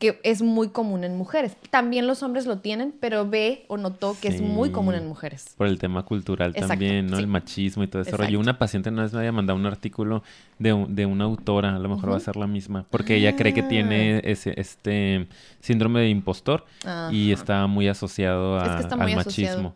[0.00, 1.56] que es muy común en mujeres.
[1.68, 5.54] También los hombres lo tienen, pero ve o notó que es muy común en mujeres.
[5.58, 7.18] Por el tema cultural también, ¿no?
[7.18, 8.24] El machismo y todo eso.
[8.24, 10.22] Yo una paciente una vez me había mandado un artículo
[10.58, 13.52] de, de una autora, a lo mejor va a ser la misma, porque ella cree
[13.52, 14.20] que tiene ah.
[14.24, 15.28] ese este
[15.60, 16.64] síndrome de impostor
[17.10, 19.74] y está muy asociado al machismo.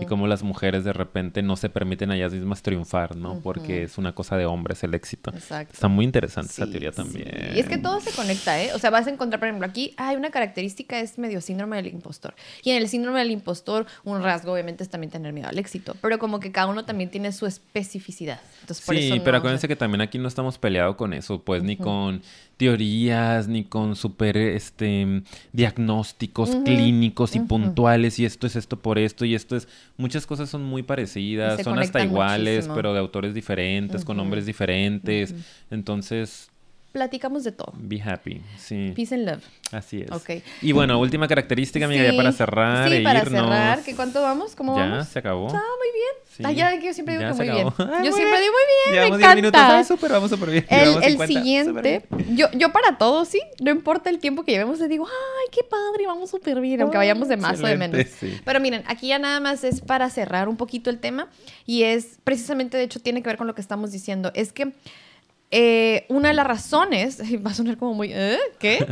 [0.00, 3.40] Y como las mujeres de repente no se permiten a ellas mismas triunfar, ¿no?
[3.40, 5.30] Porque es una cosa de hombres el éxito.
[5.32, 5.74] Exacto.
[5.74, 7.52] Está muy interesante esa teoría también.
[7.54, 8.70] Y es que todo se conecta, ¿eh?
[8.74, 11.88] O sea, vas a encontrar, por ejemplo, aquí hay una característica, es medio síndrome del
[11.88, 12.34] impostor.
[12.62, 15.96] Y en el síndrome del impostor, un rasgo obviamente es también tener miedo al éxito,
[16.00, 18.40] pero como que cada uno también tiene su especificidad.
[18.60, 21.76] Entonces, por sí, pero acuérdense que también aquí no estamos peleados con eso, pues ni
[21.76, 22.22] con
[22.56, 29.24] teorías, ni con super este, diagnósticos clínicos y puntuales, y esto es esto por esto,
[29.24, 29.66] y esto es...
[29.96, 35.34] Muchas cosas son muy parecidas, son hasta iguales, pero de autores diferentes, con nombres diferentes.
[35.70, 36.49] Entonces,
[36.92, 37.72] platicamos de todo.
[37.76, 38.92] Be happy, sí.
[38.94, 39.44] Peace and love.
[39.72, 40.10] Así es.
[40.10, 40.42] Ok.
[40.62, 42.88] Y bueno, última característica, amiga, ya para cerrar.
[42.88, 43.82] Sí, e para cerrar.
[43.82, 44.56] ¿Qué cuánto vamos?
[44.56, 45.06] ¿Cómo vamos?
[45.06, 45.48] Ya, se acabó.
[45.48, 46.10] Ah, muy bien.
[46.36, 46.42] Sí.
[46.46, 47.68] Ah, ya, yo siempre digo que muy bien.
[48.04, 49.78] yo siempre digo muy bien, me encanta.
[49.78, 50.66] Ay, súper, vamos súper bien.
[50.68, 54.88] El, el siguiente, yo, yo para todo, sí, no importa el tiempo que llevemos, le
[54.88, 58.06] digo, ay, qué padre, vamos súper bien, aunque vayamos de más o de menos.
[58.44, 61.28] Pero miren, aquí ya nada más es para cerrar un poquito el tema
[61.66, 64.30] y es precisamente, de hecho, tiene que ver con lo que estamos diciendo.
[64.34, 64.72] Es que
[65.52, 68.38] eh, una de las razones, va a sonar como muy, ¿eh?
[68.58, 68.86] ¿Qué?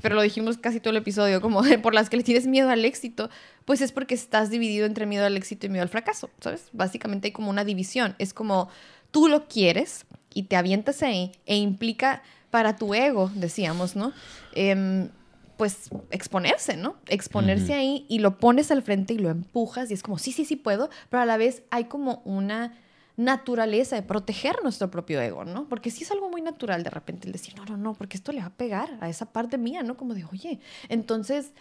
[0.00, 2.84] Pero lo dijimos casi todo el episodio, como por las que le tienes miedo al
[2.84, 3.28] éxito,
[3.64, 6.68] pues es porque estás dividido entre miedo al éxito y miedo al fracaso, ¿sabes?
[6.72, 8.14] Básicamente hay como una división.
[8.18, 8.70] Es como
[9.10, 14.12] tú lo quieres y te avientas ahí e implica para tu ego, decíamos, ¿no?
[14.54, 15.10] Em,
[15.58, 16.96] pues exponerse, ¿no?
[17.08, 20.44] Exponerse ahí y lo pones al frente y lo empujas y es como, sí, sí,
[20.44, 22.78] sí puedo, pero a la vez hay como una
[23.18, 25.68] naturaleza de proteger nuestro propio ego, ¿no?
[25.68, 28.30] Porque sí es algo muy natural de repente el decir, no, no, no, porque esto
[28.30, 29.96] le va a pegar a esa parte mía, ¿no?
[29.96, 31.52] Como de, oye, entonces,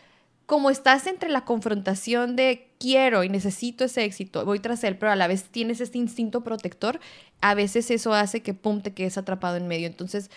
[0.45, 5.11] como estás entre la confrontación de quiero y necesito ese éxito, voy tras él, pero
[5.11, 6.99] a la vez tienes este instinto protector,
[7.41, 9.87] a veces eso hace que, pum, te quedes atrapado en medio.
[9.87, 10.29] Entonces,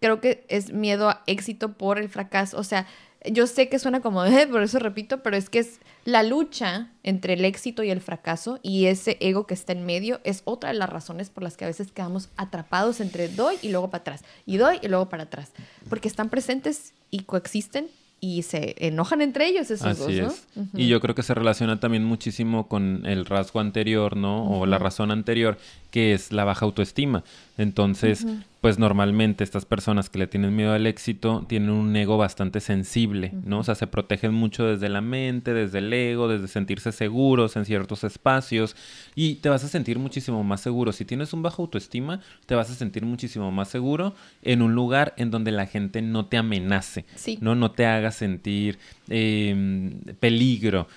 [0.00, 2.86] creo que es miedo a éxito por el fracaso, o sea,
[3.24, 6.90] yo sé que suena como, eh, por eso repito, pero es que es la lucha
[7.02, 10.70] entre el éxito y el fracaso y ese ego que está en medio es otra
[10.70, 14.02] de las razones por las que a veces quedamos atrapados entre doy y luego para
[14.02, 15.52] atrás, y doy y luego para atrás,
[15.88, 17.88] porque están presentes y coexisten
[18.20, 20.28] y se enojan entre ellos esos dos, ¿no?
[20.28, 20.46] Es.
[20.72, 24.48] Y yo creo que se relaciona también muchísimo con el rasgo anterior, ¿no?
[24.48, 25.58] O la razón anterior,
[25.94, 27.22] que es la baja autoestima.
[27.56, 28.26] Entonces,
[28.60, 33.32] pues normalmente estas personas que le tienen miedo al éxito tienen un ego bastante sensible,
[33.44, 33.60] ¿no?
[33.60, 37.64] O sea, se protegen mucho desde la mente, desde el ego, desde sentirse seguros en
[37.64, 38.74] ciertos espacios
[39.14, 40.90] y te vas a sentir muchísimo más seguro.
[40.90, 45.14] Si tienes un bajo autoestima, te vas a sentir muchísimo más seguro en un lugar
[45.16, 47.04] en donde la gente no te amenace,
[47.40, 47.54] ¿no?
[47.54, 50.88] No te haga sentir em, peligro.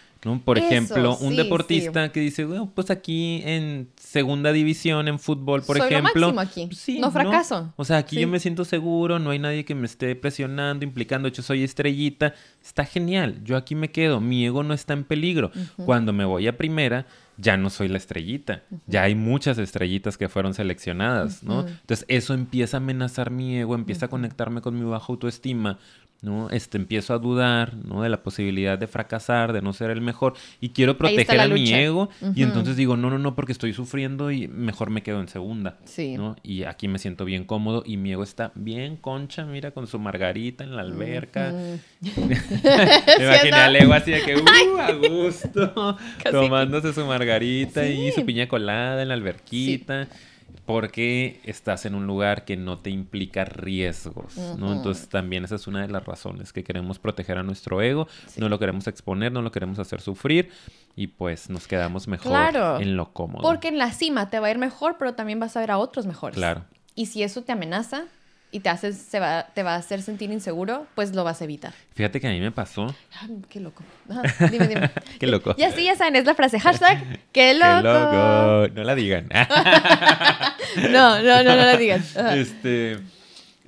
[0.43, 5.77] Por ejemplo, un deportista que dice, bueno, pues aquí en segunda división en fútbol, por
[5.77, 6.33] ejemplo.
[6.39, 6.67] aquí.
[6.67, 7.73] Pues no fracaso.
[7.75, 11.27] O sea, aquí yo me siento seguro, no hay nadie que me esté presionando, implicando,
[11.27, 12.33] yo soy estrellita.
[12.63, 15.51] Está genial, yo aquí me quedo, mi ego no está en peligro.
[15.85, 17.05] Cuando me voy a primera,
[17.37, 18.63] ya no soy la estrellita.
[18.87, 21.67] Ya hay muchas estrellitas que fueron seleccionadas, ¿no?
[21.67, 25.77] Entonces eso empieza a amenazar mi ego, empieza a conectarme con mi baja autoestima,
[26.21, 26.49] ¿no?
[26.49, 28.01] Este, empiezo a dudar, ¿no?
[28.01, 31.73] De la posibilidad de fracasar, de no ser el mejor y quiero proteger a mi
[31.73, 35.27] ego y entonces digo, no, no, no, porque estoy sufriendo y mejor me quedo en
[35.27, 36.17] segunda, sí.
[36.17, 36.35] ¿no?
[36.43, 39.99] Y aquí me siento bien cómodo y mi ego está bien concha, mira, con su
[39.99, 41.51] margarita en la alberca.
[42.01, 45.97] me imaginé al ego así de que, uh, a gusto,
[46.31, 50.07] tomándose su margarita y su piña colada en la alberquita
[50.65, 54.73] porque estás en un lugar que no te implica riesgos, ¿no?
[54.73, 58.49] Entonces también esa es una de las razones que queremos proteger a nuestro ego, no
[58.49, 60.49] lo queremos exponer, no lo queremos hacer sufrir
[60.95, 63.43] y pues nos quedamos mejor en lo cómodo.
[63.43, 65.77] Porque en la cima te va a ir mejor, pero también vas a ver a
[65.77, 66.35] otros mejores.
[66.35, 66.65] Claro.
[66.95, 68.05] Y si eso te amenaza,
[68.51, 71.43] y te, haces, se va, te va a hacer sentir inseguro, pues lo vas a
[71.43, 71.73] evitar.
[71.95, 72.95] Fíjate que a mí me pasó.
[73.49, 73.83] qué loco.
[74.51, 74.91] dime, dime.
[75.19, 75.53] qué loco.
[75.57, 77.81] Y así ya saben, es la frase hashtag, qué loco.
[77.81, 78.67] Qué loco.
[78.73, 79.27] No la digan.
[80.91, 82.03] no, no, no, no la digan.
[82.33, 82.99] Este.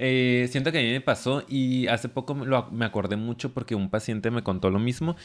[0.02, 3.90] Eh, siento que a mí me pasó y hace poco me acordé mucho porque un
[3.90, 5.18] paciente me contó lo mismo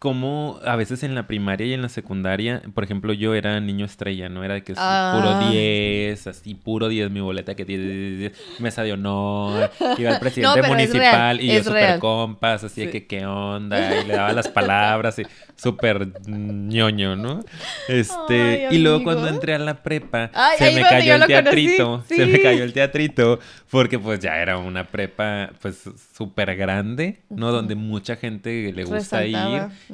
[0.00, 3.84] como a veces en la primaria y en la secundaria, por ejemplo, yo era niño
[3.84, 4.42] estrella, ¿no?
[4.42, 6.30] Era de que puro 10, ah.
[6.30, 11.48] así puro 10, mi boleta que tiene mesa de honor, iba el presidente municipal y
[11.54, 15.26] yo súper compas, así de que qué onda, y le daba las palabras, y
[15.60, 17.44] súper ñoño, ¿no?
[17.88, 22.40] Este, y luego cuando entré a la prepa, se me cayó el teatrito, se me
[22.40, 23.38] cayó el teatrito,
[23.70, 25.82] porque pues ya era una prepa pues
[26.16, 27.52] súper grande, ¿no?
[27.52, 29.36] Donde mucha gente le gusta ir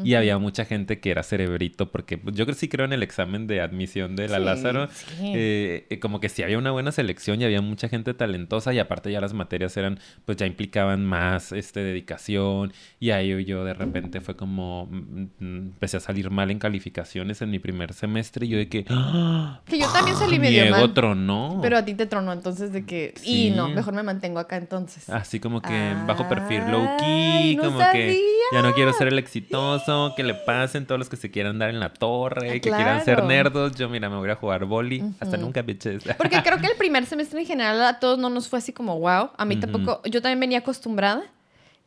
[0.04, 3.46] y había mucha gente que era cerebrito, porque pues, yo sí creo en el examen
[3.46, 4.88] de admisión de la Lázaro,
[5.20, 8.78] eh, eh, como que sí había una buena selección y había mucha gente talentosa y
[8.78, 13.74] aparte ya las materias eran, pues ya implicaban más este, dedicación y ahí yo de
[13.74, 18.48] repente fue como, mm, empecé a salir mal en calificaciones en mi primer semestre y
[18.50, 18.84] yo de que...
[18.88, 19.60] ¡Ah!
[19.66, 21.58] Que yo también salí medio mi ego tronó.
[21.62, 23.14] Pero a ti te tronó, entonces de que...
[23.24, 25.08] Y no, mejor me mantengo acá entonces.
[25.10, 28.20] Así como que bajo perfil low key, como que
[28.52, 31.70] ya no quiero ser el exitoso, que le pasen todos los que se quieran dar
[31.70, 33.74] en la torre, que quieran ser nerdos.
[33.74, 35.02] Yo, mira, me voy a jugar boli.
[35.20, 36.04] Hasta nunca, bitches.
[36.18, 38.98] Porque creo que el primer semestre en general a todos no nos fue así como
[38.98, 39.30] wow.
[39.36, 40.02] A mí tampoco.
[40.04, 41.24] Yo también venía acostumbrada.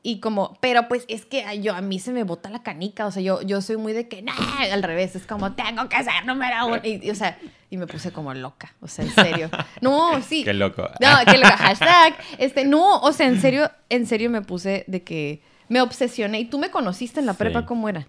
[0.02, 3.12] Y como, pero pues es que yo a mí se me bota la canica, o
[3.12, 4.34] sea, yo, yo soy muy de que, nah,
[4.72, 6.80] al revés, es como, tengo que ser número uno.
[6.84, 7.38] Y, o sea,
[7.70, 9.50] y me puse como loca, o sea, en serio.
[9.82, 10.43] No, sí.
[10.43, 10.89] Qué loco.
[11.02, 12.16] No, qué loco, hashtag.
[12.38, 16.39] Este, no, o sea, en serio, en serio me puse de que me obsesioné.
[16.39, 18.08] Y tú me conociste en la prepa, ¿cómo era?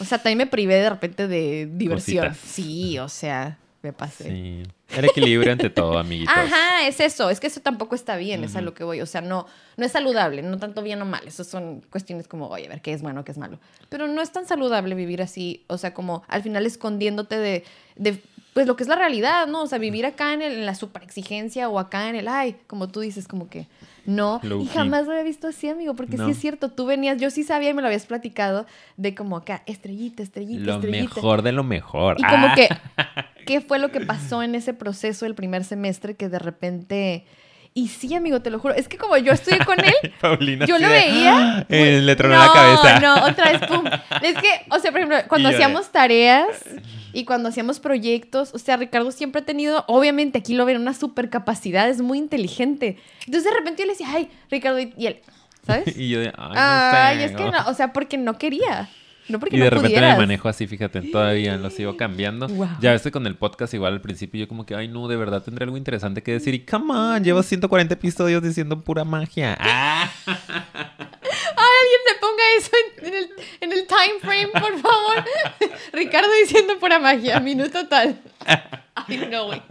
[0.00, 2.34] O sea, también me privé de repente de diversión.
[2.34, 4.24] Sí, o sea, me pasé.
[4.24, 4.62] Sí.
[4.96, 6.34] El equilibrio ante todo, amiguitos.
[6.36, 7.30] Ajá, es eso.
[7.30, 9.00] Es que eso tampoco está bien, es a lo que voy.
[9.00, 11.26] O sea, no, no es saludable, no tanto bien o mal.
[11.26, 13.58] Eso son cuestiones como, oye, a ver, qué es bueno, qué es malo.
[13.88, 17.64] Pero no es tan saludable vivir así, o sea, como al final escondiéndote de,
[17.96, 18.20] de
[18.52, 19.62] pues lo que es la realidad, ¿no?
[19.62, 22.88] O sea, vivir acá en, en la super exigencia o acá en el, ay, como
[22.88, 23.66] tú dices, como que
[24.06, 27.30] no, y jamás lo había visto así, amigo, porque sí es cierto, tú venías, yo
[27.30, 31.52] sí sabía y me lo habías platicado de como acá, estrellita, estrellita, lo mejor de
[31.52, 32.16] lo mejor.
[32.18, 32.68] Y como que,
[33.46, 37.24] ¿qué fue lo que pasó en ese proceso del primer semestre que de repente...
[37.72, 38.74] Y sí, amigo, te lo juro.
[38.74, 39.94] Es que como yo estuve con él,
[40.66, 41.64] yo lo veía.
[41.68, 43.00] Eh, le tronó la cabeza.
[43.00, 43.84] No, otra vez, pum.
[44.22, 46.48] Es que, o sea, por ejemplo, cuando hacíamos tareas
[47.12, 50.94] y cuando hacíamos proyectos, o sea, Ricardo siempre ha tenido, obviamente aquí lo ven, una
[50.94, 52.98] super capacidad, es muy inteligente.
[53.26, 55.20] Entonces de repente yo le decía, ay, Ricardo, y él,
[55.64, 55.96] ¿sabes?
[55.96, 58.88] y yo de, ay, no ay es que no, o sea, porque no quería.
[59.30, 62.48] No porque y de repente me manejo así, fíjate, todavía lo sigo cambiando.
[62.80, 65.42] Ya ves con el podcast igual al principio yo como que, ay no, de verdad
[65.42, 66.54] tendré algo interesante que decir.
[66.54, 69.56] Y come on, llevo 140 episodios diciendo pura magia.
[69.60, 70.10] ¡Ah!
[71.30, 72.70] alguien te ponga eso
[73.02, 75.24] en, el, en el time frame, por favor.
[75.92, 78.20] Ricardo diciendo pura magia, minuto tal.
[79.08, 79.62] Ay, no, güey.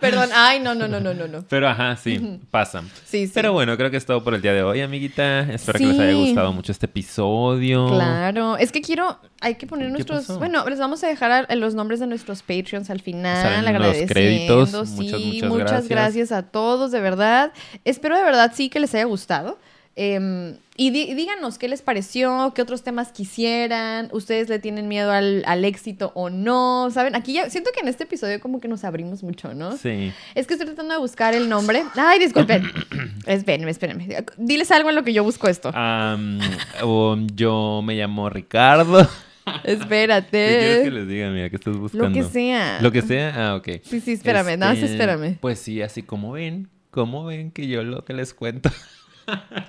[0.00, 1.44] Perdón, ay, no, no, no, no, no, no.
[1.48, 2.88] Pero ajá, sí, pasan.
[3.04, 3.32] Sí, sí.
[3.34, 5.40] Pero bueno, creo que es todo por el día de hoy, amiguita.
[5.52, 6.16] Espero que les haya Sí.
[6.26, 7.88] gustado mucho este episodio.
[7.88, 10.38] Claro, es que quiero, hay que poner ¿Qué nuestros, pasó?
[10.38, 13.68] bueno, les vamos a dejar a- los nombres de nuestros Patreons al final, Salen los
[13.68, 14.70] agradeciendo, créditos.
[14.70, 15.88] sí, Muchas, muchas muchas gracias.
[15.88, 17.52] gracias a todos, de verdad.
[17.84, 19.58] Espero de verdad sí que les haya gustado.
[19.96, 25.44] Em, y díganos qué les pareció, qué otros temas quisieran, ustedes le tienen miedo al,
[25.46, 27.14] al éxito o no, ¿saben?
[27.14, 29.76] Aquí ya siento que en este episodio como que nos abrimos mucho, ¿no?
[29.76, 30.12] Sí.
[30.34, 31.84] Es que estoy tratando de buscar el nombre.
[31.94, 32.64] Ay, disculpen.
[33.26, 34.24] espérenme, espérenme.
[34.36, 35.70] Diles algo en lo que yo busco esto.
[35.70, 39.08] Um, yo me llamo Ricardo.
[39.62, 40.30] Espérate.
[40.30, 41.50] ¿Qué quieres que les diga, mira?
[41.50, 42.08] ¿Qué estás buscando?
[42.08, 42.78] Lo que sea.
[42.80, 43.50] Lo que sea.
[43.50, 43.68] Ah, ok.
[43.84, 45.36] Sí, sí, espérame, nada más Este, espérame.
[45.40, 46.68] Pues sí, así como ven.
[46.90, 48.70] ¿Cómo ven que yo lo que les cuento?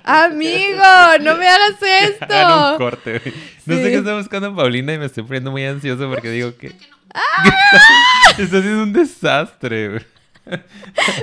[0.04, 0.82] Amigo,
[1.20, 2.74] no me hagas esto.
[2.78, 3.20] corte.
[3.64, 6.72] No sé qué está buscando Paulina y me estoy poniendo muy ansioso porque digo que...
[7.14, 7.50] ¡Ah!
[8.38, 10.02] está haciendo un desastre, güey.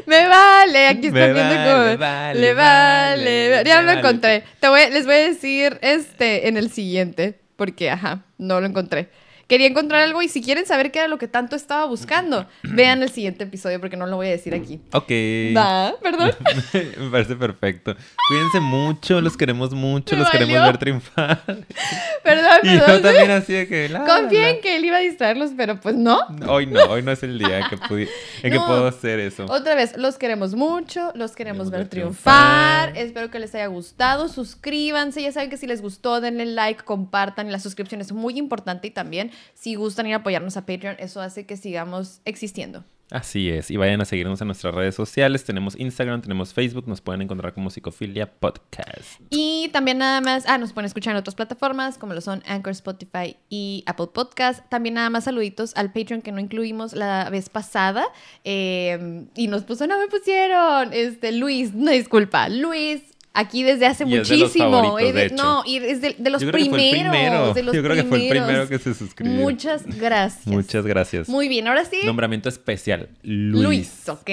[0.06, 1.98] Me vale, aquí Me están viendo vale, cómo.
[2.00, 3.50] vale, Le vale.
[3.52, 4.00] vale, Ya me lo vale.
[4.00, 4.44] encontré.
[4.60, 7.40] Te voy, les voy a decir este en el siguiente.
[7.56, 9.10] Porque, ajá, no lo encontré.
[9.54, 13.04] Quería encontrar algo y si quieren saber qué era lo que tanto estaba buscando, vean
[13.04, 14.82] el siguiente episodio porque no lo voy a decir aquí.
[14.94, 15.12] Ok.
[15.56, 16.32] Va, perdón.
[17.00, 17.96] me parece perfecto.
[18.30, 20.66] Cuídense mucho, los queremos mucho, Me los queremos valió.
[20.72, 21.44] ver triunfar.
[22.24, 23.90] Perdón, y yo también así de que...
[23.90, 24.60] la, Confía la.
[24.62, 26.20] que él iba a distraerlos, pero pues no.
[26.48, 28.08] Hoy no, hoy no es el día en que, pudi-
[28.42, 28.66] en que No.
[28.66, 29.46] puedo hacer eso.
[29.46, 32.94] Otra vez, los queremos mucho, los queremos Queremos ver ver triunfar.
[32.94, 32.98] triunfar.
[33.06, 34.30] Espero que les haya gustado.
[34.30, 37.52] Suscríbanse, ya saben que si les gustó, denle like, compartan.
[37.52, 41.22] La suscripción es muy importante y también si gustan ir a apoyarnos a Patreon, eso
[41.22, 42.84] hace que sigamos existiendo.
[43.14, 45.44] Así es, y vayan a seguirnos en nuestras redes sociales.
[45.44, 49.22] Tenemos Instagram, tenemos Facebook, nos pueden encontrar como Psicofilia Podcast.
[49.30, 52.72] Y también nada más, ah, nos pueden escuchar en otras plataformas como lo son Anchor,
[52.72, 54.68] Spotify y Apple Podcast.
[54.70, 58.06] También nada más saluditos al Patreon que no incluimos la vez pasada.
[58.46, 63.13] eh, y nos puso, no me pusieron, este, Luis, no disculpa, Luis.
[63.36, 64.72] Aquí desde hace Y es de los muchísimo.
[64.84, 67.12] favoritos, eh, de- no, y es de, de los Yo creo que fue el primeros.
[67.18, 67.54] primero.
[67.56, 68.48] de los Yo creo que fue el primeros.
[68.48, 69.34] primero que se suscribió.
[69.42, 70.46] Muchas gracias.
[70.46, 71.28] Muchas gracias.
[71.30, 71.98] Muy bien, ahora sí.
[72.06, 73.10] Nombramiento especial.
[73.24, 73.64] Luis.
[73.64, 74.30] Luis, ok.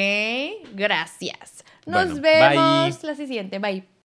[0.74, 1.64] Gracias.
[1.86, 3.08] Nos Bueno, vemos bye.
[3.10, 3.58] la siguiente.
[3.58, 3.99] Bye.